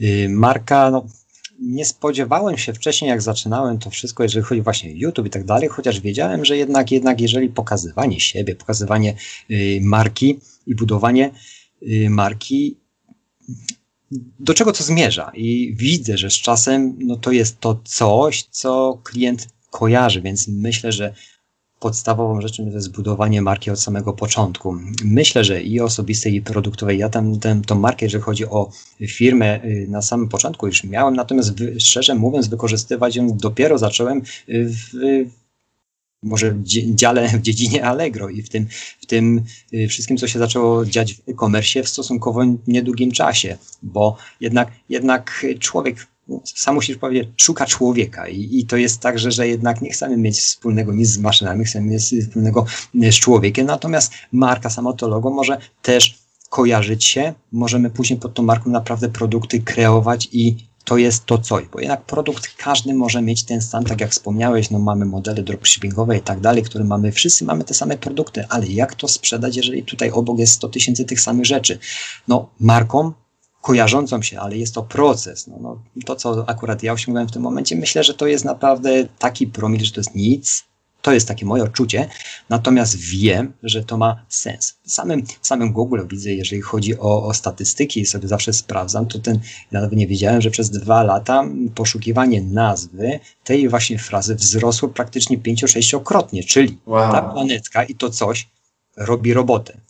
Y, 0.00 0.28
marka, 0.28 0.90
no 0.90 1.04
nie 1.62 1.84
spodziewałem 1.84 2.58
się 2.58 2.72
wcześniej, 2.72 3.08
jak 3.08 3.22
zaczynałem 3.22 3.78
to 3.78 3.90
wszystko, 3.90 4.22
jeżeli 4.22 4.44
chodzi 4.44 4.62
właśnie 4.62 4.92
YouTube 4.92 5.26
i 5.26 5.30
tak 5.30 5.44
dalej, 5.44 5.68
chociaż 5.68 6.00
wiedziałem, 6.00 6.44
że 6.44 6.56
jednak, 6.56 6.92
jednak 6.92 7.20
jeżeli 7.20 7.48
pokazywanie 7.48 8.20
siebie, 8.20 8.54
pokazywanie 8.54 9.14
y, 9.50 9.80
marki 9.82 10.40
i 10.66 10.74
budowanie 10.74 11.30
y, 11.82 12.10
marki, 12.10 12.76
do 14.40 14.54
czego 14.54 14.72
to 14.72 14.84
zmierza? 14.84 15.32
I 15.34 15.74
widzę, 15.76 16.18
że 16.18 16.30
z 16.30 16.34
czasem 16.34 16.96
no 17.00 17.16
to 17.16 17.32
jest 17.32 17.60
to 17.60 17.80
coś, 17.84 18.42
co 18.42 19.00
klient 19.04 19.48
kojarzy, 19.70 20.22
więc 20.22 20.48
myślę, 20.48 20.92
że 20.92 21.14
podstawową 21.82 22.40
rzeczą 22.40 22.66
jest 22.66 22.92
budowanie 22.92 23.42
marki 23.42 23.70
od 23.70 23.80
samego 23.80 24.12
początku. 24.12 24.76
Myślę, 25.04 25.44
że 25.44 25.62
i 25.62 25.80
osobistej, 25.80 26.34
i 26.34 26.42
produktowej. 26.42 26.98
Ja 26.98 27.08
tam, 27.08 27.40
tam 27.40 27.62
tą 27.62 27.74
markę, 27.74 28.06
jeżeli 28.06 28.24
chodzi 28.24 28.46
o 28.46 28.70
firmę, 29.08 29.64
y, 29.64 29.86
na 29.90 30.02
samym 30.02 30.28
początku 30.28 30.66
już 30.66 30.84
miałem, 30.84 31.16
natomiast 31.16 31.52
szczerze 31.78 32.14
mówiąc, 32.14 32.48
wykorzystywać 32.48 33.16
ją 33.16 33.36
dopiero 33.36 33.78
zacząłem 33.78 34.22
w, 34.48 34.74
może 36.22 36.50
w 36.50 36.64
dziale, 36.94 37.28
w 37.28 37.42
dziedzinie 37.42 37.84
Allegro 37.84 38.28
i 38.28 38.42
w 38.42 38.48
tym, 38.48 38.66
w 39.00 39.06
tym 39.06 39.44
y, 39.74 39.88
wszystkim, 39.88 40.16
co 40.16 40.28
się 40.28 40.38
zaczęło 40.38 40.86
dziać 40.86 41.14
w 41.14 41.28
e-commerce 41.28 41.82
w 41.82 41.88
stosunkowo 41.88 42.40
niedługim 42.66 43.12
czasie, 43.12 43.58
bo 43.82 44.16
jednak, 44.40 44.68
jednak 44.88 45.46
człowiek 45.58 46.11
sam 46.44 46.74
musisz 46.74 46.96
powiedzieć, 46.96 47.28
szuka 47.36 47.66
człowieka 47.66 48.28
I, 48.28 48.48
i 48.52 48.66
to 48.66 48.76
jest 48.76 49.00
tak, 49.00 49.18
że, 49.18 49.32
że 49.32 49.48
jednak 49.48 49.82
nie 49.82 49.90
chcemy 49.90 50.16
mieć 50.16 50.38
wspólnego 50.38 50.92
nic 50.92 51.08
z 51.08 51.18
maszynami, 51.18 51.64
chcemy 51.64 51.86
mieć 51.86 52.02
wspólnego 52.02 52.66
z 52.94 53.14
człowiekiem, 53.14 53.66
natomiast 53.66 54.12
marka 54.32 54.70
sama 54.70 54.92
to 54.92 55.08
logo 55.08 55.30
może 55.30 55.58
też 55.82 56.18
kojarzyć 56.50 57.04
się, 57.04 57.34
możemy 57.52 57.90
później 57.90 58.18
pod 58.18 58.34
tą 58.34 58.42
marką 58.42 58.70
naprawdę 58.70 59.08
produkty 59.08 59.60
kreować 59.60 60.28
i 60.32 60.56
to 60.84 60.96
jest 60.96 61.26
to 61.26 61.38
coś, 61.38 61.64
bo 61.72 61.80
jednak 61.80 62.04
produkt 62.04 62.48
każdy 62.56 62.94
może 62.94 63.22
mieć 63.22 63.44
ten 63.44 63.60
stan, 63.60 63.84
tak 63.84 64.00
jak 64.00 64.10
wspomniałeś, 64.10 64.70
no 64.70 64.78
mamy 64.78 65.04
modele 65.04 65.42
dropshippingowe 65.42 66.16
i 66.16 66.20
tak 66.20 66.40
dalej, 66.40 66.62
które 66.62 66.84
mamy, 66.84 67.12
wszyscy 67.12 67.44
mamy 67.44 67.64
te 67.64 67.74
same 67.74 67.98
produkty, 67.98 68.44
ale 68.48 68.66
jak 68.66 68.94
to 68.94 69.08
sprzedać, 69.08 69.56
jeżeli 69.56 69.82
tutaj 69.82 70.10
obok 70.10 70.38
jest 70.38 70.52
100 70.52 70.68
tysięcy 70.68 71.04
tych 71.04 71.20
samych 71.20 71.46
rzeczy? 71.46 71.78
No 72.28 72.48
marką 72.60 73.12
kojarzącą 73.62 74.22
się, 74.22 74.40
ale 74.40 74.56
jest 74.56 74.74
to 74.74 74.82
proces. 74.82 75.46
No, 75.46 75.58
no, 75.60 75.82
to, 76.06 76.16
co 76.16 76.44
akurat 76.48 76.82
ja 76.82 76.92
osiągnąłem 76.92 77.28
w 77.28 77.32
tym 77.32 77.42
momencie, 77.42 77.76
myślę, 77.76 78.04
że 78.04 78.14
to 78.14 78.26
jest 78.26 78.44
naprawdę 78.44 79.06
taki 79.18 79.46
promil, 79.46 79.84
że 79.84 79.92
to 79.92 80.00
jest 80.00 80.14
nic. 80.14 80.64
To 81.02 81.12
jest 81.12 81.28
takie 81.28 81.46
moje 81.46 81.62
odczucie, 81.62 82.08
natomiast 82.48 82.96
wiem, 82.96 83.52
że 83.62 83.84
to 83.84 83.96
ma 83.96 84.24
sens. 84.28 84.74
W 84.82 84.92
samym, 84.92 85.26
w 85.40 85.46
samym 85.46 85.72
Google 85.72 86.00
widzę, 86.08 86.30
jeżeli 86.30 86.62
chodzi 86.62 86.98
o, 86.98 87.26
o 87.26 87.34
statystyki, 87.34 88.06
sobie 88.06 88.28
zawsze 88.28 88.52
sprawdzam, 88.52 89.06
to 89.06 89.18
ten, 89.18 89.34
ja 89.72 89.80
nawet 89.80 89.92
nie 89.98 90.06
wiedziałem, 90.06 90.40
że 90.40 90.50
przez 90.50 90.70
dwa 90.70 91.02
lata 91.02 91.44
poszukiwanie 91.74 92.42
nazwy 92.42 93.20
tej 93.44 93.68
właśnie 93.68 93.98
frazy 93.98 94.34
wzrosło 94.34 94.88
praktycznie 94.88 95.38
pięcio-sześciokrotnie, 95.38 96.44
czyli 96.44 96.78
wow. 96.86 97.12
ta 97.12 97.22
planetka 97.22 97.84
i 97.84 97.94
to 97.94 98.10
coś 98.10 98.48
robi 98.96 99.34
robotę. 99.34 99.80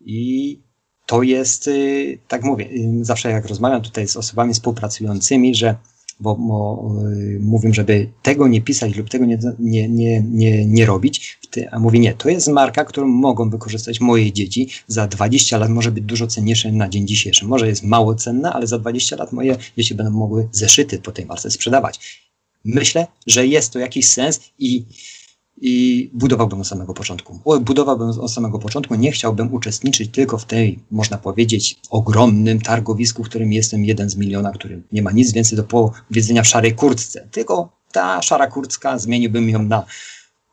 I 0.00 0.58
to 1.10 1.22
jest, 1.22 1.68
y, 1.68 2.18
tak 2.28 2.42
mówię, 2.44 2.64
y, 2.64 3.04
zawsze 3.04 3.30
jak 3.30 3.46
rozmawiam 3.46 3.82
tutaj 3.82 4.08
z 4.08 4.16
osobami 4.16 4.54
współpracującymi, 4.54 5.54
że 5.54 5.74
bo, 6.20 6.36
bo 6.36 6.92
y, 7.64 7.74
żeby 7.74 8.10
tego 8.22 8.48
nie 8.48 8.60
pisać 8.60 8.96
lub 8.96 9.08
tego 9.08 9.24
nie, 9.24 9.38
nie, 9.58 9.88
nie, 9.88 10.20
nie, 10.20 10.66
nie 10.66 10.86
robić, 10.86 11.38
a 11.70 11.78
mówię 11.78 11.98
nie, 11.98 12.14
to 12.14 12.28
jest 12.28 12.48
marka, 12.48 12.84
którą 12.84 13.08
mogą 13.08 13.50
wykorzystać 13.50 14.00
moje 14.00 14.32
dzieci, 14.32 14.68
za 14.86 15.06
20 15.06 15.58
lat 15.58 15.70
może 15.70 15.90
być 15.90 16.04
dużo 16.04 16.26
cenniejsze 16.26 16.72
na 16.72 16.88
dzień 16.88 17.06
dzisiejszy. 17.06 17.46
Może 17.46 17.68
jest 17.68 17.82
mało 17.82 18.14
cenna, 18.14 18.52
ale 18.52 18.66
za 18.66 18.78
20 18.78 19.16
lat 19.16 19.32
moje 19.32 19.56
dzieci 19.76 19.94
będą 19.94 20.12
mogły 20.12 20.48
zeszyty 20.52 20.98
po 20.98 21.12
tej 21.12 21.26
marce 21.26 21.50
sprzedawać. 21.50 22.20
Myślę, 22.64 23.06
że 23.26 23.46
jest 23.46 23.72
to 23.72 23.78
jakiś 23.78 24.08
sens 24.08 24.40
i 24.58 24.84
i 25.60 26.10
budowałbym 26.14 26.60
od 26.60 26.66
samego 26.66 26.94
początku. 26.94 27.40
Budowałbym 27.60 28.08
od 28.08 28.32
samego 28.32 28.58
początku, 28.58 28.94
nie 28.94 29.12
chciałbym 29.12 29.54
uczestniczyć 29.54 30.10
tylko 30.12 30.38
w 30.38 30.44
tej, 30.44 30.78
można 30.90 31.18
powiedzieć, 31.18 31.76
ogromnym 31.90 32.60
targowisku, 32.60 33.24
w 33.24 33.28
którym 33.28 33.52
jestem 33.52 33.84
jeden 33.84 34.10
z 34.10 34.16
miliona, 34.16 34.52
który 34.52 34.82
nie 34.92 35.02
ma 35.02 35.12
nic 35.12 35.32
więcej 35.32 35.56
do 35.56 35.64
powiedzenia 35.64 36.42
w 36.42 36.48
szarej 36.48 36.74
kurtce. 36.74 37.28
Tylko 37.30 37.72
ta 37.92 38.22
szara 38.22 38.46
kurtka 38.46 38.98
zmieniłbym 38.98 39.48
ją 39.48 39.62
na 39.62 39.84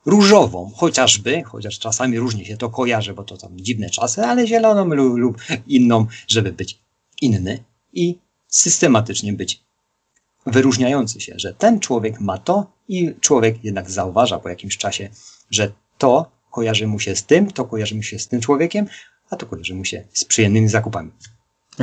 różową, 0.06 0.70
chociażby, 0.76 1.42
chociaż 1.42 1.78
czasami 1.78 2.18
różnie 2.18 2.44
się 2.44 2.56
to 2.56 2.70
kojarzy, 2.70 3.14
bo 3.14 3.24
to 3.24 3.36
tam 3.36 3.50
dziwne 3.60 3.90
czasy, 3.90 4.22
ale 4.22 4.46
zieloną 4.46 4.84
lub, 4.84 5.16
lub 5.16 5.38
inną, 5.66 6.06
żeby 6.28 6.52
być 6.52 6.78
inny 7.22 7.64
i 7.92 8.18
systematycznie 8.48 9.32
być 9.32 9.67
wyróżniający 10.46 11.20
się, 11.20 11.32
że 11.36 11.54
ten 11.54 11.80
człowiek 11.80 12.20
ma 12.20 12.38
to 12.38 12.66
i 12.88 13.14
człowiek 13.20 13.64
jednak 13.64 13.90
zauważa 13.90 14.38
po 14.38 14.48
jakimś 14.48 14.76
czasie, 14.76 15.08
że 15.50 15.72
to 15.98 16.30
kojarzy 16.50 16.86
mu 16.86 17.00
się 17.00 17.16
z 17.16 17.24
tym, 17.24 17.50
to 17.50 17.64
kojarzy 17.64 17.94
mu 17.94 18.02
się 18.02 18.18
z 18.18 18.28
tym 18.28 18.40
człowiekiem, 18.40 18.86
a 19.30 19.36
to 19.36 19.46
kojarzy 19.46 19.74
mu 19.74 19.84
się 19.84 20.04
z 20.12 20.24
przyjemnymi 20.24 20.68
zakupami. 20.68 21.10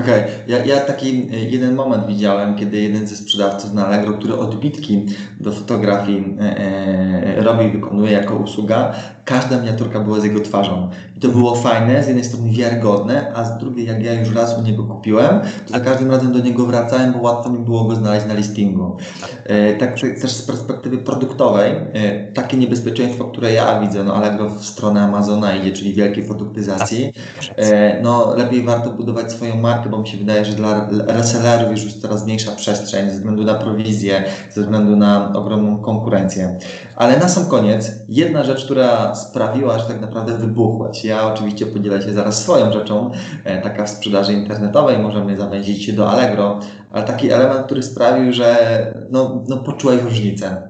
Okej, 0.01 0.23
okay. 0.23 0.33
ja, 0.47 0.65
ja 0.65 0.79
taki 0.79 1.29
e, 1.33 1.39
jeden 1.39 1.75
moment 1.75 2.07
widziałem, 2.07 2.55
kiedy 2.55 2.81
jeden 2.81 3.07
ze 3.07 3.15
sprzedawców 3.15 3.73
na 3.73 3.87
Allegro, 3.87 4.13
który 4.13 4.37
odbitki 4.37 5.05
do 5.39 5.51
fotografii 5.51 6.37
e, 6.39 6.57
e, 6.57 7.43
robi 7.43 7.65
i 7.65 7.71
wykonuje 7.71 8.11
jako 8.11 8.35
usługa, 8.35 8.93
każda 9.25 9.59
miniaturka 9.59 9.99
była 9.99 10.19
z 10.19 10.23
jego 10.23 10.39
twarzą. 10.39 10.89
I 11.17 11.19
to 11.19 11.27
było 11.27 11.55
fajne, 11.55 12.03
z 12.03 12.07
jednej 12.07 12.25
strony 12.25 12.51
wiarygodne, 12.51 13.31
a 13.35 13.45
z 13.45 13.57
drugiej, 13.57 13.87
jak 13.87 14.03
ja 14.03 14.13
już 14.13 14.35
raz 14.35 14.59
u 14.59 14.61
niego 14.61 14.83
kupiłem, 14.83 15.39
to 15.65 15.73
za 15.73 15.79
każdym 15.79 16.11
razem 16.11 16.31
do 16.31 16.39
niego 16.39 16.65
wracałem, 16.65 17.13
bo 17.13 17.21
łatwo 17.21 17.49
mi 17.49 17.65
było 17.65 17.83
go 17.83 17.95
znaleźć 17.95 18.25
na 18.25 18.33
listingu. 18.33 18.97
E, 19.43 19.73
tak 19.73 19.99
też 19.99 20.31
z 20.31 20.41
perspektywy 20.41 20.97
produktowej, 20.97 21.71
e, 21.71 22.31
takie 22.31 22.57
niebezpieczeństwo, 22.57 23.25
które 23.25 23.53
ja 23.53 23.79
widzę, 23.79 24.03
no 24.03 24.15
Allegro 24.15 24.49
w 24.49 24.65
stronę 24.65 25.01
Amazona 25.01 25.55
idzie, 25.55 25.71
czyli 25.71 25.93
wielkiej 25.93 26.23
produktyzacji, 26.23 27.13
e, 27.55 28.01
no 28.01 28.35
lepiej 28.35 28.63
warto 28.63 28.91
budować 28.91 29.31
swoją 29.31 29.55
markę, 29.55 29.84
bo 29.89 29.97
mi 29.97 30.07
się 30.07 30.17
wydaje, 30.17 30.45
że 30.45 30.53
dla 30.53 30.89
resellerów 31.07 31.71
już 31.71 31.83
jest 31.83 32.01
coraz 32.01 32.25
mniejsza 32.25 32.51
przestrzeń 32.51 33.09
ze 33.09 33.15
względu 33.15 33.43
na 33.43 33.53
prowizję, 33.53 34.23
ze 34.51 34.61
względu 34.61 34.95
na 34.95 35.33
ogromną 35.33 35.77
konkurencję. 35.77 36.57
Ale 36.95 37.19
na 37.19 37.29
sam 37.29 37.45
koniec, 37.45 37.91
jedna 38.07 38.43
rzecz, 38.43 38.65
która 38.65 39.15
sprawiła, 39.15 39.79
że 39.79 39.85
tak 39.85 40.01
naprawdę 40.01 40.37
wybuchłeś. 40.37 41.05
Ja 41.05 41.33
oczywiście 41.33 41.65
podzielę 41.65 42.01
się 42.01 42.13
zaraz 42.13 42.41
swoją 42.41 42.71
rzeczą, 42.71 43.11
e, 43.43 43.61
taka 43.61 43.85
w 43.85 43.89
sprzedaży 43.89 44.33
internetowej, 44.33 44.99
możemy 44.99 45.37
zawęzić 45.37 45.85
się 45.85 45.93
do 45.93 46.09
Allegro, 46.09 46.59
ale 46.91 47.03
taki 47.03 47.31
element, 47.31 47.65
który 47.65 47.83
sprawił, 47.83 48.33
że 48.33 48.93
no, 49.11 49.43
no 49.47 49.57
poczułeś 49.57 50.01
różnicę. 50.01 50.69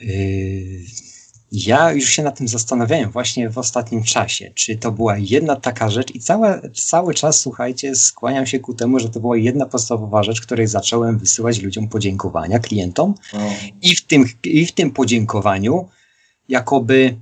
Yy, 0.00 0.93
ja 1.54 1.92
już 1.92 2.08
się 2.10 2.22
nad 2.22 2.38
tym 2.38 2.48
zastanawiałem 2.48 3.10
właśnie 3.10 3.50
w 3.50 3.58
ostatnim 3.58 4.02
czasie, 4.02 4.52
czy 4.54 4.76
to 4.76 4.92
była 4.92 5.16
jedna 5.18 5.56
taka 5.56 5.90
rzecz 5.90 6.14
i 6.14 6.20
cały, 6.20 6.70
cały 6.74 7.14
czas, 7.14 7.40
słuchajcie, 7.40 7.94
skłaniam 7.94 8.46
się 8.46 8.58
ku 8.58 8.74
temu, 8.74 9.00
że 9.00 9.08
to 9.08 9.20
była 9.20 9.36
jedna 9.36 9.66
podstawowa 9.66 10.22
rzecz, 10.22 10.40
której 10.40 10.66
zacząłem 10.66 11.18
wysyłać 11.18 11.62
ludziom 11.62 11.88
podziękowania, 11.88 12.58
klientom 12.58 13.14
i 13.82 13.96
w 13.96 14.06
tym, 14.06 14.24
i 14.44 14.66
w 14.66 14.72
tym 14.72 14.90
podziękowaniu 14.90 15.88
jakoby 16.48 17.16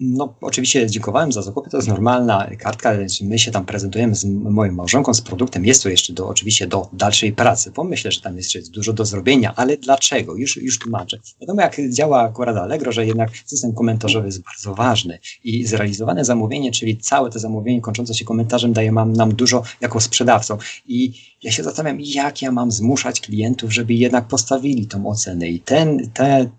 no, 0.00 0.34
oczywiście 0.40 0.90
dziękowałem 0.90 1.32
za 1.32 1.42
zakupy, 1.42 1.70
to 1.70 1.76
jest 1.76 1.88
normalna 1.88 2.50
kartka, 2.58 2.92
my 3.22 3.38
się 3.38 3.50
tam 3.50 3.66
prezentujemy 3.66 4.14
z 4.14 4.24
moją 4.24 4.72
małżonką, 4.72 5.14
z 5.14 5.20
produktem, 5.20 5.64
jest 5.64 5.82
to 5.82 5.88
jeszcze 5.88 6.12
do, 6.12 6.28
oczywiście 6.28 6.66
do 6.66 6.88
dalszej 6.92 7.32
pracy, 7.32 7.72
bo 7.76 7.84
myślę, 7.84 8.12
że 8.12 8.20
tam 8.20 8.36
jest 8.36 8.54
jeszcze 8.54 8.70
dużo 8.70 8.92
do 8.92 9.04
zrobienia, 9.04 9.54
ale 9.56 9.76
dlaczego? 9.76 10.36
Już, 10.36 10.56
już 10.56 10.78
tłumaczę. 10.78 11.18
Wiadomo, 11.40 11.62
jak 11.62 11.76
działa 11.90 12.22
akurat 12.22 12.56
Allegro, 12.56 12.92
że 12.92 13.06
jednak 13.06 13.30
system 13.46 13.74
komentarzowy 13.74 14.26
jest 14.26 14.42
bardzo 14.42 14.74
ważny 14.74 15.18
i 15.44 15.66
zrealizowane 15.66 16.24
zamówienie, 16.24 16.72
czyli 16.72 16.96
całe 16.96 17.30
to 17.30 17.38
zamówienie 17.38 17.80
kończące 17.80 18.14
się 18.14 18.24
komentarzem 18.24 18.72
daje 18.72 18.92
nam 18.92 19.34
dużo 19.34 19.62
jako 19.80 20.00
sprzedawcą 20.00 20.58
i 20.86 21.12
ja 21.42 21.52
się 21.52 21.62
zastanawiam, 21.62 22.00
jak 22.00 22.42
ja 22.42 22.52
mam 22.52 22.72
zmuszać 22.72 23.20
klientów, 23.20 23.72
żeby 23.72 23.94
jednak 23.94 24.28
postawili 24.28 24.86
tą 24.86 25.06
ocenę 25.06 25.48
i 25.48 25.60
ten, 25.60 26.10
te, 26.10 26.50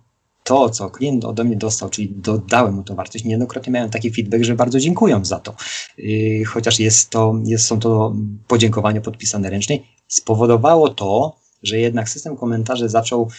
to, 0.47 0.69
co 0.69 0.89
klient 0.89 1.25
ode 1.25 1.43
mnie 1.43 1.55
dostał, 1.55 1.89
czyli 1.89 2.09
dodałem 2.09 2.73
mu 2.73 2.83
tą 2.83 2.95
wartość, 2.95 3.25
niejednokrotnie 3.25 3.73
miałem 3.73 3.89
taki 3.89 4.11
feedback, 4.11 4.43
że 4.43 4.55
bardzo 4.55 4.79
dziękuję 4.79 5.19
za 5.23 5.39
to. 5.39 5.55
Yy, 5.97 6.45
chociaż 6.45 6.79
jest 6.79 7.09
to, 7.09 7.35
jest, 7.45 7.65
są 7.65 7.79
to 7.79 8.15
podziękowania 8.47 9.01
podpisane 9.01 9.49
ręcznie, 9.49 9.79
spowodowało 10.07 10.89
to, 10.89 11.35
że 11.63 11.79
jednak 11.79 12.09
system 12.09 12.37
komentarzy 12.37 12.89
zaczął 12.89 13.29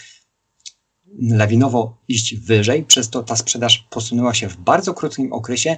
lawinowo 1.19 1.97
iść 2.09 2.37
wyżej, 2.37 2.85
przez 2.85 3.11
to 3.11 3.23
ta 3.23 3.37
sprzedaż 3.37 3.87
posunęła 3.91 4.35
się 4.35 4.49
w 4.49 4.57
bardzo 4.57 4.95
krótkim 4.95 5.33
okresie 5.33 5.77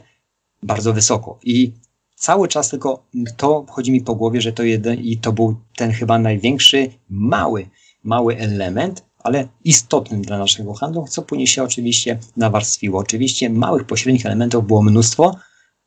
bardzo 0.62 0.92
wysoko. 0.92 1.38
I 1.42 1.72
cały 2.16 2.48
czas 2.48 2.68
tylko 2.68 3.06
to 3.36 3.66
chodzi 3.68 3.92
mi 3.92 4.00
po 4.00 4.14
głowie, 4.14 4.40
że 4.40 4.52
to 4.52 4.62
jeden 4.62 4.98
i 4.98 5.16
to 5.16 5.32
był 5.32 5.56
ten 5.76 5.92
chyba 5.92 6.18
największy, 6.18 6.90
mały, 7.08 7.68
mały 8.04 8.36
element, 8.36 9.09
ale 9.22 9.48
istotnym 9.64 10.22
dla 10.22 10.38
naszego 10.38 10.74
handlu, 10.74 11.06
co 11.08 11.22
później 11.22 11.46
się 11.46 11.62
oczywiście 11.62 12.18
nawarstwiło. 12.36 13.00
Oczywiście 13.00 13.50
małych, 13.50 13.84
pośrednich 13.84 14.26
elementów 14.26 14.66
było 14.66 14.82
mnóstwo, 14.82 15.36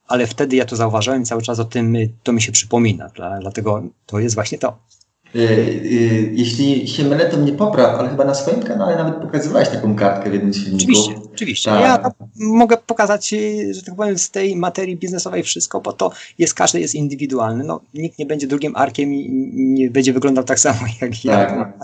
ale 0.08 0.28
wtedy 0.28 0.56
ja 0.56 0.65
to 0.65 0.76
zauważyłem 0.76 1.26
cały 1.26 1.41
czas 1.41 1.60
o 1.60 1.65
tym, 1.65 1.98
to 2.24 2.34
mi 2.34 2.41
się 2.41 2.52
przypomina, 2.52 3.10
dlatego 3.41 3.84
to 4.06 4.19
jest 4.19 4.36
właśnie 4.36 4.58
to. 4.58 4.78
Y, 5.36 5.39
y, 5.39 6.32
jeśli 6.34 6.88
się 6.88 7.04
mylę, 7.04 7.30
to 7.30 7.38
mnie 7.38 7.52
popraw, 7.52 8.00
ale 8.00 8.10
chyba 8.10 8.26
na 8.26 8.34
swoim 8.34 8.63
kanale 8.63 8.96
nawet 8.96 9.15
pokazywałeś 9.15 9.69
taką 9.69 9.96
kartkę 9.96 10.30
w 10.30 10.34
jednym 10.34 10.54
z 10.54 10.58
filmików. 10.58 10.84
Oczywiście, 10.84 11.23
oczywiście. 11.34 11.72
Tak. 11.72 11.82
Ja 11.82 12.12
mogę 12.36 12.78
pokazać, 12.78 13.34
y, 13.34 13.74
że 13.74 13.84
tak 13.84 13.96
powiem, 13.96 14.17
z 14.17 14.32
tej 14.32 14.56
materii 14.56 14.98
biznesowej 14.98 15.43
wszystko, 15.43 15.82
bo 15.82 15.93
to 15.93 16.12
jest, 16.38 16.54
każdy 16.54 16.80
jest 16.80 16.96
indywidualny. 16.96 17.63
No, 17.63 17.82
nikt 17.93 18.19
nie 18.19 18.26
będzie 18.26 18.48
drugim 18.48 18.76
arkiem 18.76 19.13
i 19.13 19.30
nie 19.54 19.91
będzie 19.91 20.13
wyglądał 20.13 20.43
tak 20.43 20.60
samo 20.60 20.80
jak 21.02 21.12
tak, 21.12 21.26
ja. 21.26 21.46
Tak, 21.46 21.78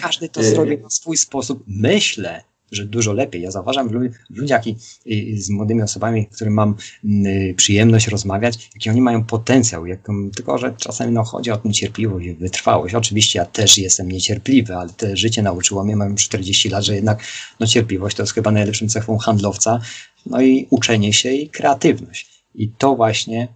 każdy 0.00 0.28
to 0.28 0.42
zrobi 0.42 0.78
na 0.78 0.90
swój 0.90 1.16
sposób. 1.16 1.64
Myślę, 1.66 2.42
że 2.72 2.86
dużo 2.86 3.12
lepiej. 3.12 3.42
Ja 3.42 3.50
zauważam 3.50 3.88
w 3.88 4.10
ludziach 4.30 4.66
i, 4.66 4.76
i 5.04 5.40
z 5.40 5.50
młodymi 5.50 5.82
osobami, 5.82 6.26
którym 6.26 6.54
mam 6.54 6.74
y, 7.04 7.54
przyjemność 7.56 8.08
rozmawiać, 8.08 8.70
jaki 8.74 8.90
oni 8.90 9.00
mają 9.00 9.24
potencjał, 9.24 9.86
jak, 9.86 10.00
tylko 10.34 10.58
że 10.58 10.74
czasami 10.78 11.12
no, 11.12 11.24
chodzi 11.24 11.50
o 11.50 11.56
tę 11.56 11.72
cierpliwość, 11.72 12.28
wytrwałość. 12.30 12.94
Oczywiście 12.94 13.38
ja 13.38 13.44
też 13.44 13.78
jestem 13.78 14.10
niecierpliwy, 14.10 14.76
ale 14.76 14.90
te 14.90 15.16
życie 15.16 15.42
nauczyło 15.42 15.84
mnie, 15.84 15.96
mam 15.96 16.16
40 16.16 16.68
lat, 16.68 16.84
że 16.84 16.94
jednak 16.94 17.22
no, 17.60 17.66
cierpliwość 17.66 18.16
to 18.16 18.22
jest 18.22 18.34
chyba 18.34 18.50
najlepszym 18.50 18.88
cechą 18.88 19.18
handlowca, 19.18 19.80
no 20.26 20.40
i 20.40 20.66
uczenie 20.70 21.12
się 21.12 21.32
i 21.32 21.48
kreatywność. 21.48 22.44
I 22.54 22.68
to 22.68 22.96
właśnie 22.96 23.48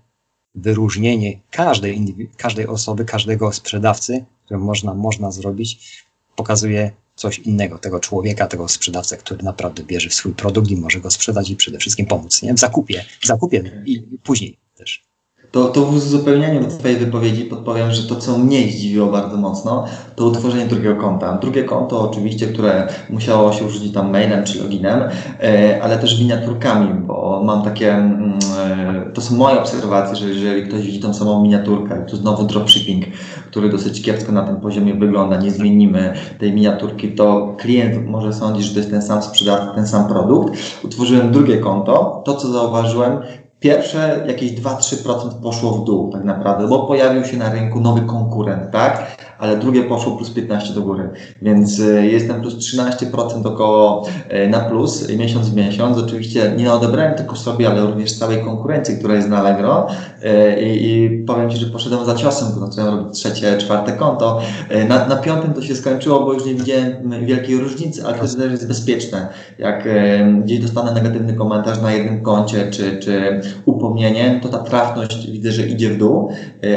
wyróżnienie 0.55 1.41
każdej, 1.51 2.17
każdej 2.37 2.67
osoby, 2.67 3.05
każdego 3.05 3.53
sprzedawcy, 3.53 4.25
które 4.45 4.61
można, 4.61 4.95
można 4.95 5.33
zrobić, 5.33 6.03
pokazuje 6.37 6.91
coś 7.15 7.39
innego, 7.39 7.79
tego 7.79 8.01
człowieka, 8.01 8.47
tego 8.47 8.69
sprzedawcę, 8.69 9.17
który 9.17 9.43
naprawdę 9.43 9.83
bierze 9.83 10.09
w 10.09 10.15
swój 10.15 10.35
produkt 10.35 10.71
i 10.71 10.77
może 10.77 11.01
go 11.01 11.11
sprzedać 11.11 11.51
i 11.51 11.57
przede 11.57 11.79
wszystkim 11.79 12.07
pomóc 12.07 12.43
nie? 12.43 12.55
w 12.55 12.59
zakupie, 12.59 13.05
w 13.21 13.27
zakupie 13.27 13.83
i 13.87 14.19
później 14.25 14.59
też. 14.75 15.12
To, 15.53 15.65
to 15.65 15.81
w 15.81 15.95
uzupełnieniu 15.95 16.69
Twojej 16.79 16.97
wypowiedzi 16.97 17.45
podpowiem, 17.45 17.91
że 17.91 18.09
to, 18.09 18.17
co 18.17 18.39
mnie 18.39 18.63
zdziwiło 18.63 19.07
bardzo 19.07 19.37
mocno, 19.37 19.85
to 20.17 20.27
utworzenie 20.27 20.67
drugiego 20.67 20.97
konta. 20.97 21.39
Drugie 21.39 21.65
konto 21.65 22.11
oczywiście, 22.11 22.47
które 22.47 22.89
musiało 23.11 23.53
się 23.53 23.65
użyć 23.65 23.93
tam 23.93 24.11
mailem 24.11 24.45
czy 24.45 24.63
loginem, 24.63 25.01
e, 25.43 25.83
ale 25.83 25.99
też 25.99 26.21
miniaturkami, 26.21 26.89
bo 27.07 27.43
mam 27.45 27.63
takie, 27.63 27.95
mm, 27.95 28.39
e, 28.59 29.11
to 29.15 29.21
są 29.21 29.37
moje 29.37 29.61
obserwacje, 29.61 30.17
że 30.17 30.29
jeżeli 30.29 30.69
ktoś 30.69 30.83
widzi 30.83 31.01
tą 31.01 31.15
samą 31.15 31.43
miniaturkę, 31.43 32.07
to 32.11 32.17
znowu 32.17 32.45
dropshipping, 32.45 33.05
który 33.51 33.69
dosyć 33.69 34.03
kiepsko 34.03 34.33
na 34.33 34.43
tym 34.43 34.57
poziomie 34.57 34.95
wygląda, 34.95 35.37
nie 35.37 35.51
zmienimy 35.51 36.15
tej 36.39 36.53
miniaturki, 36.53 37.09
to 37.09 37.57
klient 37.59 38.07
może 38.07 38.33
sądzić, 38.33 38.65
że 38.65 38.73
to 38.73 38.79
jest 38.79 38.91
ten 38.91 39.03
sam 39.03 39.23
sprzedawca, 39.23 39.75
ten 39.75 39.87
sam 39.87 40.09
produkt. 40.09 40.55
Utworzyłem 40.85 41.33
drugie 41.33 41.57
konto. 41.57 42.23
To, 42.25 42.35
co 42.35 42.53
zauważyłem, 42.53 43.19
Pierwsze 43.63 44.25
jakieś 44.29 44.53
2-3% 44.53 45.41
poszło 45.43 45.73
w 45.73 45.85
dół 45.85 46.13
tak 46.13 46.25
naprawdę, 46.25 46.69
bo 46.69 46.87
pojawił 46.87 47.25
się 47.25 47.37
na 47.37 47.53
rynku 47.53 47.81
nowy 47.81 48.01
konkurent, 48.01 48.71
tak? 48.71 49.17
ale 49.43 49.57
drugie 49.57 49.83
poszło 49.83 50.17
plus 50.17 50.31
15 50.31 50.75
do 50.75 50.83
góry. 50.83 51.11
Więc 51.43 51.79
y, 51.79 52.07
jestem 52.07 52.41
plus 52.41 52.55
13% 52.55 53.47
około 53.47 54.07
y, 54.45 54.49
na 54.49 54.61
plus 54.61 55.09
miesiąc 55.09 55.49
w 55.49 55.57
miesiąc. 55.57 55.99
Oczywiście 55.99 56.55
nie 56.57 56.73
odebrałem 56.73 57.15
tylko 57.15 57.37
sobie, 57.37 57.71
ale 57.71 57.81
również 57.81 58.19
całej 58.19 58.45
konkurencji, 58.45 58.99
która 58.99 59.15
jest 59.15 59.29
na 59.29 59.39
Allegro. 59.39 59.87
I, 60.61 60.89
i 60.89 61.25
powiem 61.27 61.51
Ci, 61.51 61.57
że 61.57 61.67
poszedłem 61.67 62.05
za 62.05 62.15
ciosem, 62.15 62.49
bo 62.55 62.67
zacząłem 62.67 62.99
robić 62.99 63.19
trzecie, 63.19 63.59
czwarte 63.59 63.93
konto. 63.93 64.41
Na, 64.89 65.07
na 65.07 65.17
piątym 65.17 65.55
to 65.55 65.63
się 65.63 65.77
skończyło, 65.77 66.21
bo 66.21 66.33
już 66.33 66.45
nie 66.45 66.55
widziałem 66.55 67.27
wielkiej 67.27 67.59
różnicy, 67.59 68.07
ale 68.07 68.15
to 68.15 68.21
też 68.21 68.51
jest 68.51 68.69
bezpieczne. 68.69 69.29
Jak 69.59 69.89
gdzieś 70.45 70.61
dostanę 70.61 70.95
negatywny 70.95 71.35
komentarz 71.35 71.83
na 71.83 71.93
jednym 71.93 72.23
koncie, 72.23 72.71
czy, 72.71 72.99
czy 72.99 73.41
upomnienie, 73.65 74.41
to 74.43 74.49
ta 74.49 74.59
trafność 74.59 75.31
widzę, 75.31 75.53
że 75.53 75.67
idzie 75.67 75.91
w 75.91 75.99
dół, 75.99 76.33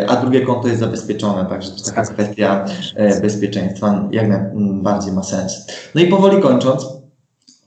a 0.07 0.15
drugie 0.15 0.41
konto 0.41 0.67
jest 0.67 0.79
zabezpieczone, 0.79 1.45
także 1.49 1.71
to 1.71 1.83
taka 1.83 2.03
kwestia 2.05 2.65
E, 2.95 3.21
bezpieczeństwa 3.21 4.09
jak 4.11 4.27
najbardziej 4.29 5.13
ma 5.13 5.23
sens. 5.23 5.67
No 5.95 6.01
i 6.01 6.07
powoli 6.07 6.41
kończąc, 6.41 6.87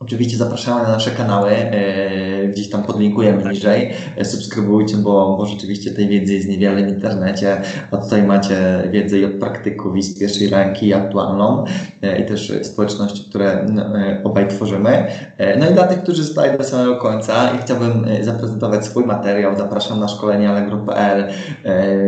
Oczywiście 0.00 0.36
zapraszamy 0.36 0.82
na 0.82 0.88
nasze 0.88 1.10
kanały, 1.10 1.50
e, 1.50 2.48
gdzieś 2.48 2.70
tam 2.70 2.82
podlinkujemy 2.82 3.52
niżej. 3.52 3.90
E, 4.16 4.24
subskrybujcie, 4.24 4.96
bo, 4.96 5.36
bo 5.36 5.46
rzeczywiście 5.46 5.90
tej 5.90 6.08
wiedzy 6.08 6.34
jest 6.34 6.48
niewiele 6.48 6.86
w 6.86 6.88
internecie, 6.88 7.60
a 7.90 7.96
tutaj 7.96 8.22
macie 8.22 8.56
wiedzę 8.90 9.18
i 9.18 9.24
od 9.24 9.32
praktyków 9.32 9.96
i 9.96 10.02
z 10.02 10.18
pierwszej 10.18 10.48
ręki, 10.48 10.94
aktualną, 10.94 11.64
e, 12.02 12.20
i 12.20 12.26
też 12.26 12.52
społeczności, 12.62 13.30
które 13.30 13.66
obaj 14.24 14.48
tworzymy. 14.48 15.06
No 15.58 15.70
i 15.70 15.74
dla 15.74 15.86
tych, 15.86 16.02
którzy 16.02 16.24
zostali 16.24 16.58
do 16.58 16.64
samego 16.64 16.96
końca 16.96 17.50
i 17.50 17.58
chciałbym 17.58 18.06
zaprezentować 18.22 18.84
swój 18.84 19.04
materiał, 19.04 19.58
zapraszam 19.58 20.00
na 20.00 20.08
szkolenie 20.08 20.50
allegro.pl, 20.50 21.24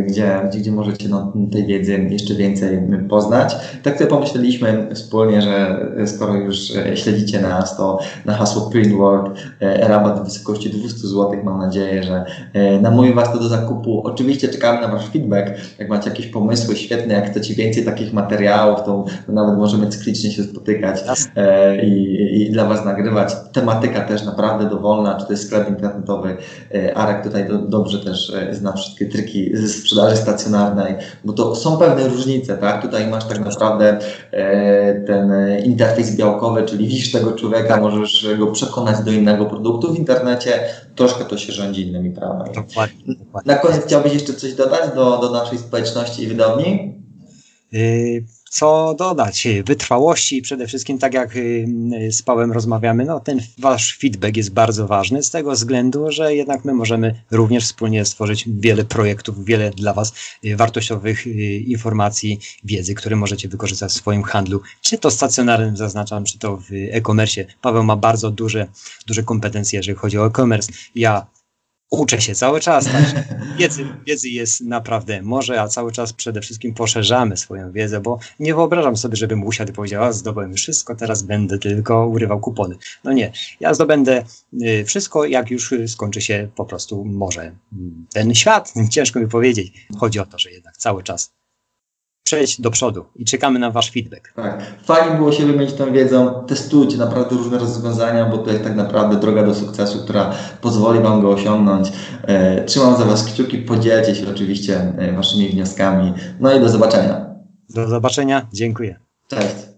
gdzie, 0.07 0.40
gdzie, 0.48 0.61
gdzie 0.61 0.72
możecie 0.72 1.09
no, 1.09 1.33
tej 1.53 1.66
wiedzy 1.66 2.07
jeszcze 2.11 2.35
więcej 2.35 2.83
poznać. 3.09 3.57
Tak 3.83 3.98
sobie 3.98 4.11
pomyśleliśmy 4.11 4.88
wspólnie, 4.94 5.42
że 5.42 5.87
skoro 6.07 6.35
już 6.35 6.72
śledzicie 6.94 7.40
nas, 7.40 7.79
to 7.80 7.98
na 8.24 8.34
hasło 8.34 8.70
Printworld 8.70 9.38
e, 9.60 9.88
rabat 9.88 10.20
w 10.20 10.24
wysokości 10.24 10.70
200 10.70 10.98
zł. 10.98 11.30
Mam 11.44 11.58
nadzieję, 11.58 12.02
że 12.02 12.24
e, 12.52 12.80
namówi 12.80 13.14
Was 13.14 13.32
to 13.32 13.38
do 13.38 13.48
zakupu. 13.48 14.02
Oczywiście 14.04 14.48
czekamy 14.48 14.80
na 14.80 14.88
Wasz 14.88 15.08
feedback. 15.08 15.50
Jak 15.78 15.88
macie 15.88 16.10
jakieś 16.10 16.26
pomysły 16.26 16.76
świetne, 16.76 17.14
jak 17.14 17.30
chcecie 17.30 17.54
więcej 17.54 17.84
takich 17.84 18.12
materiałów, 18.12 18.82
to 18.84 19.04
nawet 19.28 19.58
możemy 19.58 19.86
cyklicznie 19.86 20.30
się 20.30 20.42
spotykać 20.42 21.00
e, 21.36 21.84
i, 21.84 22.42
i 22.42 22.50
dla 22.52 22.64
Was 22.64 22.84
nagrywać. 22.84 23.34
Tematyka 23.52 24.00
też 24.00 24.24
naprawdę 24.24 24.68
dowolna, 24.68 25.14
czy 25.14 25.26
to 25.26 25.32
jest 25.32 25.46
sklep 25.46 25.68
internetowy. 25.68 26.36
Arek 26.94 27.22
tutaj 27.22 27.48
do, 27.48 27.58
dobrze 27.58 27.98
też 27.98 28.32
zna 28.50 28.72
wszystkie 28.72 29.06
triki 29.06 29.56
ze 29.56 29.68
sprzedaży 29.68 30.16
stacjonarnej, 30.16 30.94
bo 31.24 31.32
to 31.32 31.54
są 31.54 31.76
pewne 31.76 32.08
różnice, 32.08 32.56
tak? 32.56 32.82
Tutaj 32.82 33.06
masz 33.06 33.24
tak 33.24 33.40
naprawdę 33.40 33.98
ten 35.06 35.32
interfejs 35.64 36.16
białkowy, 36.16 36.62
czyli 36.62 36.88
widzisz 36.88 37.12
tego 37.12 37.32
człowieka, 37.32 37.69
tak. 37.72 37.83
możesz 37.83 38.26
go 38.38 38.46
przekonać 38.46 39.04
do 39.04 39.12
innego 39.12 39.46
produktu 39.46 39.92
w 39.92 39.98
internecie, 39.98 40.64
troszkę 40.96 41.24
to 41.24 41.38
się 41.38 41.52
rządzi 41.52 41.88
innymi 41.88 42.11
prawami. 42.11 42.54
Dokładnie, 42.54 43.14
dokładnie. 43.14 43.52
Na 43.52 43.59
koniec 43.59 43.85
chciałbyś 43.87 44.12
jeszcze 44.12 44.35
coś 44.35 44.54
dodać 44.54 44.94
do, 44.94 45.18
do 45.18 45.30
naszej 45.30 45.59
społeczności 45.59 46.22
i 46.22 46.26
wydawni? 46.26 46.94
Yy 47.72 48.39
co 48.50 48.94
dodać? 48.98 49.48
Wytrwałości 49.64 50.42
przede 50.42 50.66
wszystkim, 50.66 50.98
tak 50.98 51.14
jak 51.14 51.36
y, 51.36 51.66
z 52.10 52.22
Pałem 52.22 52.52
rozmawiamy, 52.52 53.04
no 53.04 53.20
ten 53.20 53.40
wasz 53.58 53.98
feedback 53.98 54.36
jest 54.36 54.52
bardzo 54.52 54.86
ważny 54.86 55.22
z 55.22 55.30
tego 55.30 55.52
względu, 55.52 56.10
że 56.10 56.34
jednak 56.34 56.64
my 56.64 56.74
możemy 56.74 57.22
również 57.30 57.64
wspólnie 57.64 58.04
stworzyć 58.04 58.44
wiele 58.48 58.84
projektów, 58.84 59.44
wiele 59.44 59.70
dla 59.70 59.92
was 59.92 60.12
y, 60.44 60.56
wartościowych 60.56 61.26
y, 61.26 61.30
informacji, 61.58 62.40
wiedzy, 62.64 62.94
które 62.94 63.16
możecie 63.16 63.48
wykorzystać 63.48 63.90
w 63.90 63.94
swoim 63.94 64.22
handlu, 64.22 64.60
czy 64.82 64.98
to 64.98 65.10
stacjonarnym 65.10 65.76
zaznaczam, 65.76 66.24
czy 66.24 66.38
to 66.38 66.56
w 66.56 66.70
e-commerce. 66.90 67.44
Paweł 67.60 67.84
ma 67.84 67.96
bardzo 67.96 68.30
duże, 68.30 68.66
duże 69.06 69.22
kompetencje, 69.22 69.76
jeżeli 69.76 69.98
chodzi 69.98 70.18
o 70.18 70.26
e-commerce. 70.26 70.72
Ja 70.94 71.26
Uczę 71.90 72.20
się 72.20 72.35
cały 72.35 72.61
czas. 72.61 72.85
Tak? 72.85 73.05
Wiedzy, 73.59 73.87
wiedzy 74.07 74.29
jest 74.29 74.61
naprawdę 74.61 75.22
może, 75.22 75.62
a 75.62 75.68
cały 75.68 75.92
czas 75.92 76.12
przede 76.12 76.40
wszystkim 76.40 76.74
poszerzamy 76.74 77.37
swoją 77.37 77.72
wiedzę, 77.72 78.00
bo 78.00 78.18
nie 78.38 78.55
wyobrażam 78.55 78.96
sobie, 78.96 79.16
żebym 79.16 79.44
usiadł 79.44 79.70
i 79.70 79.74
powiedział, 79.74 80.12
zdobyłem 80.12 80.55
wszystko, 80.55 80.94
teraz 80.94 81.22
będę 81.22 81.59
tylko 81.59 82.07
urywał 82.07 82.40
kupony. 82.40 82.76
No 83.05 83.12
nie, 83.12 83.33
ja 83.61 83.74
zdobędę 83.74 84.24
y, 84.62 84.85
wszystko, 84.85 85.24
jak 85.24 85.50
już 85.50 85.74
skończy 85.87 86.20
się 86.20 86.48
po 86.57 86.64
prostu 86.64 87.05
może 87.05 87.53
ten 88.12 88.35
świat. 88.35 88.72
Ciężko 88.90 89.20
mi 89.20 89.29
powiedzieć. 89.29 89.87
Chodzi 89.98 90.18
o 90.18 90.26
to, 90.26 90.38
że 90.38 90.50
jednak 90.50 90.76
cały 90.76 91.03
czas 91.03 91.39
przejść 92.30 92.60
do 92.60 92.70
przodu 92.70 93.04
i 93.16 93.24
czekamy 93.24 93.58
na 93.58 93.70
Wasz 93.70 93.90
feedback. 93.90 94.32
Tak. 94.36 94.62
Fajnie 94.84 95.16
było 95.16 95.32
się 95.32 95.46
wymienić 95.46 95.72
tą 95.72 95.92
wiedzą. 95.92 96.44
Testujcie 96.46 96.96
naprawdę 96.96 97.36
różne 97.36 97.58
rozwiązania, 97.58 98.26
bo 98.26 98.38
to 98.38 98.50
jest 98.50 98.64
tak 98.64 98.76
naprawdę 98.76 99.16
droga 99.16 99.42
do 99.42 99.54
sukcesu, 99.54 99.98
która 100.04 100.32
pozwoli 100.60 101.00
Wam 101.00 101.22
go 101.22 101.30
osiągnąć. 101.30 101.92
E, 102.22 102.64
trzymam 102.64 102.96
za 102.96 103.04
Was 103.04 103.24
kciuki, 103.24 103.58
podzielcie 103.58 104.14
się 104.14 104.30
oczywiście 104.30 104.92
e, 104.98 105.12
Waszymi 105.12 105.48
wnioskami. 105.48 106.12
No 106.40 106.56
i 106.56 106.60
do 106.60 106.68
zobaczenia. 106.68 107.26
Do 107.70 107.88
zobaczenia. 107.88 108.46
Dziękuję. 108.52 109.00
Cześć. 109.28 109.69